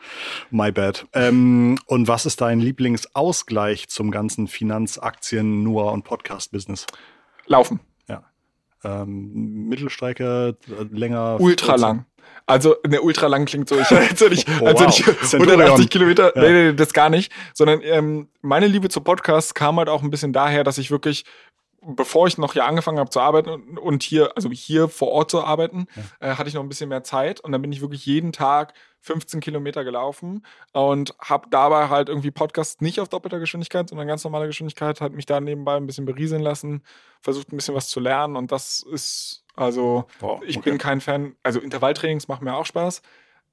[0.51, 1.07] My bad.
[1.13, 6.87] Ähm, und was ist dein Lieblingsausgleich zum ganzen Finanz-, Aktien-, NUA- und Podcast-Business?
[7.47, 7.81] Laufen.
[8.09, 8.25] Ja.
[8.83, 10.57] Ähm, Mittelstrecke,
[10.91, 11.39] länger?
[11.39, 12.07] Ultra lang.
[12.47, 14.99] Also, ne, ultra lang klingt so, ich, als wenn ich, oh, als wow.
[14.99, 16.43] ich 180 Kilometer, ja.
[16.43, 20.11] nee, nee, das gar nicht, sondern ähm, meine Liebe zu Podcasts kam halt auch ein
[20.11, 21.25] bisschen daher, dass ich wirklich
[21.83, 25.43] bevor ich noch hier angefangen habe zu arbeiten und hier, also hier vor Ort zu
[25.43, 25.87] arbeiten,
[26.20, 26.33] ja.
[26.33, 28.74] äh, hatte ich noch ein bisschen mehr Zeit und dann bin ich wirklich jeden Tag
[29.01, 34.24] 15 Kilometer gelaufen und habe dabei halt irgendwie Podcasts nicht auf doppelter Geschwindigkeit, sondern ganz
[34.24, 36.83] normaler Geschwindigkeit, hat mich da nebenbei ein bisschen berieseln lassen,
[37.22, 41.35] versucht ein bisschen was zu lernen und das ist, also oh, ich bin kein Fan,
[41.43, 43.01] also Intervalltrainings machen mir auch Spaß,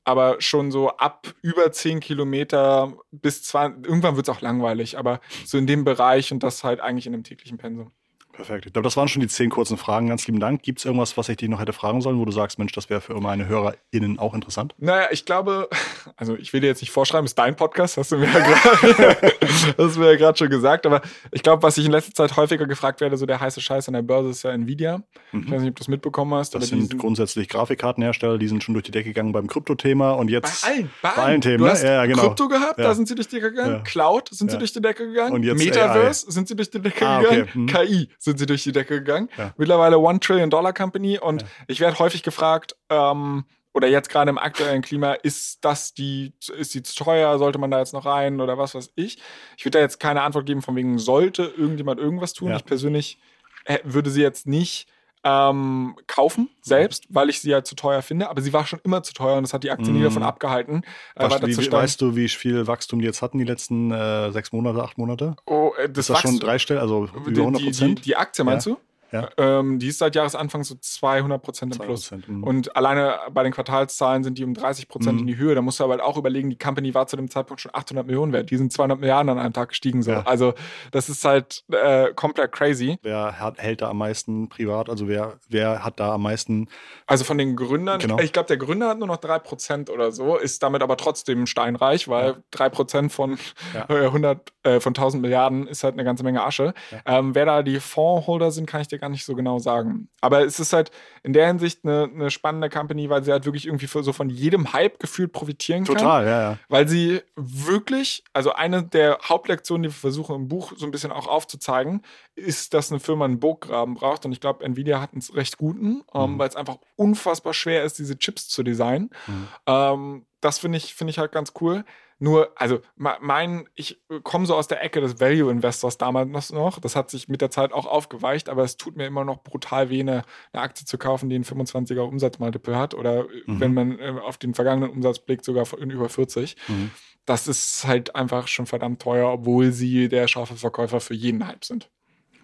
[0.03, 5.21] aber schon so ab über 10 Kilometer bis 20, irgendwann wird es auch langweilig, aber
[5.45, 7.91] so in dem Bereich und das halt eigentlich in einem täglichen Pensum.
[8.38, 8.67] Perfekt.
[8.67, 10.07] Ich glaube, das waren schon die zehn kurzen Fragen.
[10.07, 10.61] Ganz lieben Dank.
[10.61, 12.88] Gibt es irgendwas, was ich dich noch hätte fragen sollen, wo du sagst, Mensch, das
[12.88, 14.75] wäre für meine HörerInnen auch interessant?
[14.77, 15.69] Naja, ich glaube,
[16.17, 19.33] also ich will dir jetzt nicht vorschreiben, ist dein Podcast, hast du mir ja gerade,
[19.77, 23.17] ja gerade schon gesagt, aber ich glaube, was ich in letzter Zeit häufiger gefragt werde,
[23.17, 25.01] so der heiße Scheiß an der Börse ist ja Nvidia.
[25.31, 25.43] Mhm.
[25.43, 26.53] Ich weiß nicht, ob du das mitbekommen hast.
[26.53, 30.61] Das sind grundsätzlich Grafikkartenhersteller, die sind schon durch die Decke gegangen beim Krypto-Thema und jetzt
[30.61, 31.57] bei allen, bei, bei allen Themen.
[31.57, 31.71] Du ne?
[31.71, 32.21] hast ja, genau.
[32.21, 32.85] Krypto gehabt, ja.
[32.85, 33.83] da sind sie durch die Decke gegangen.
[33.83, 35.33] Cloud sind sie durch die Decke gegangen.
[35.33, 36.31] Und jetzt Metaverse AI.
[36.31, 37.41] sind sie durch die Decke ah, gegangen.
[37.41, 37.57] Okay.
[37.57, 37.65] Mhm.
[37.67, 39.30] KI sind sie durch die Decke gegangen.
[39.38, 39.53] Ja.
[39.57, 41.47] Mittlerweile One Trillion Dollar Company und ja.
[41.67, 46.73] ich werde häufig gefragt, ähm, oder jetzt gerade im aktuellen Klima, ist das die, ist
[46.73, 49.19] die zu teuer, sollte man da jetzt noch rein oder was weiß ich?
[49.55, 52.49] Ich würde da jetzt keine Antwort geben, von wegen, sollte irgendjemand irgendwas tun.
[52.49, 52.57] Ja.
[52.57, 53.19] Ich persönlich
[53.65, 54.88] äh, würde sie jetzt nicht
[55.28, 58.30] ähm, kaufen selbst, weil ich sie ja zu teuer finde.
[58.30, 60.28] Aber sie war schon immer zu teuer und das hat die Aktie nie davon mhm.
[60.28, 60.84] abgehalten.
[61.15, 64.51] Äh, weiter wie, weißt du, wie viel Wachstum die jetzt hatten die letzten äh, sechs
[64.51, 65.36] Monate, acht Monate?
[65.45, 67.89] Oh, äh, das ist das schon drei Stellen, also über 100 Prozent?
[67.89, 68.73] Die, die, die, Aktie meinst ja.
[68.73, 68.80] du?
[69.12, 69.30] Ja.
[69.38, 72.12] Ähm, die ist seit Jahresanfang so 200 Prozent im Plus.
[72.12, 72.43] Mhm.
[72.43, 75.20] Und alleine bei den Quartalszahlen sind die um 30 Prozent mhm.
[75.22, 75.55] in die Höhe.
[75.55, 78.05] Da musst du aber halt auch überlegen, die Company war zu dem Zeitpunkt schon 800
[78.05, 78.51] Millionen wert.
[78.51, 80.01] Die sind 200 Milliarden an einem Tag gestiegen.
[80.01, 80.12] So.
[80.12, 80.24] Ja.
[80.24, 80.53] Also
[80.91, 82.97] das ist halt äh, komplett crazy.
[83.01, 84.89] Wer hat, hält da am meisten privat?
[84.89, 86.68] Also wer, wer hat da am meisten?
[87.05, 88.20] Also von den Gründern, genau.
[88.20, 91.45] ich glaube, der Gründer hat nur noch 3 Prozent oder so, ist damit aber trotzdem
[91.45, 92.38] steinreich, weil ja.
[92.51, 93.38] 3 Prozent von
[93.74, 93.86] ja.
[93.89, 96.74] 100, äh, von 1000 Milliarden ist halt eine ganze Menge Asche.
[97.05, 100.10] Ähm, wer da die Fondsholder sind, kann ich dir gar nicht so genau sagen.
[100.22, 100.91] Aber es ist halt
[101.24, 104.74] in der Hinsicht eine, eine spannende Company, weil sie halt wirklich irgendwie so von jedem
[104.74, 105.98] Hype gefühlt profitieren kann.
[105.98, 106.58] Total, ja, ja.
[106.70, 111.12] Weil sie wirklich, also eine der Hauptlektionen, die wir versuchen im Buch so ein bisschen
[111.12, 112.02] auch aufzuzeigen,
[112.36, 114.26] ist, dass eine Firma einen Burggraben braucht.
[114.26, 116.39] Und ich glaube, Nvidia hat einen recht guten, ähm, mhm.
[116.39, 119.10] weil es einfach unfassbar schwer ist, diese Chips zu designen.
[119.28, 119.48] Mhm.
[119.66, 121.84] Ähm, das finde ich, find ich halt ganz cool.
[122.20, 126.80] Nur, also mein, ich komme so aus der Ecke des Value Investors damals noch.
[126.80, 129.89] Das hat sich mit der Zeit auch aufgeweicht, aber es tut mir immer noch brutal
[129.89, 133.59] weh, eine, eine Aktie zu kaufen, die einen 25er Umsatzmultiple hat oder mhm.
[133.59, 136.55] wenn man äh, auf den vergangenen Umsatz blickt, sogar in über 40.
[136.68, 136.91] Mhm.
[137.26, 141.65] Das ist halt einfach schon verdammt teuer, obwohl sie der scharfe Verkäufer für jeden Hype
[141.65, 141.91] sind.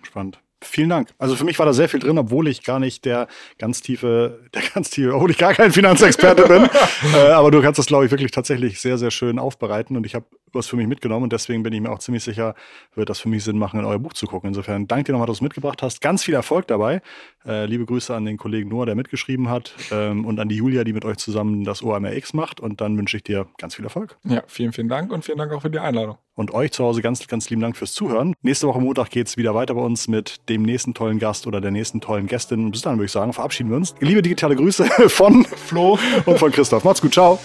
[0.03, 0.39] Spannend.
[0.64, 1.09] Vielen Dank.
[1.18, 3.28] Also für mich war da sehr viel drin, obwohl ich gar nicht der
[3.59, 6.70] ganz tiefe, der ganz tiefe, obwohl ich gar kein Finanzexperte bin.
[7.16, 10.16] äh, aber du kannst das, glaube ich, wirklich tatsächlich sehr, sehr schön aufbereiten und ich
[10.16, 10.26] habe
[10.56, 12.56] was für mich mitgenommen und deswegen bin ich mir auch ziemlich sicher,
[12.95, 14.49] wird das für mich Sinn machen, in euer Buch zu gucken.
[14.49, 16.01] Insofern danke dir nochmal, dass du es mitgebracht hast.
[16.01, 17.01] Ganz viel Erfolg dabei.
[17.45, 20.84] Äh, liebe Grüße an den Kollegen Noah, der mitgeschrieben hat ähm, und an die Julia,
[20.84, 24.18] die mit euch zusammen das OMRX macht und dann wünsche ich dir ganz viel Erfolg.
[24.24, 26.18] Ja, vielen, vielen Dank und vielen Dank auch für die Einladung.
[26.36, 28.34] Und euch zu Hause ganz, ganz lieben Dank fürs Zuhören.
[28.41, 31.62] Nächste Woche Montag geht es wieder weiter bei uns mit dem nächsten tollen Gast oder
[31.62, 32.72] der nächsten tollen Gästin.
[32.72, 33.93] Bis dann würde ich sagen, verabschieden wir uns.
[33.99, 36.84] Liebe digitale Grüße von Flo und von Christoph.
[36.84, 37.39] Macht's gut, ciao.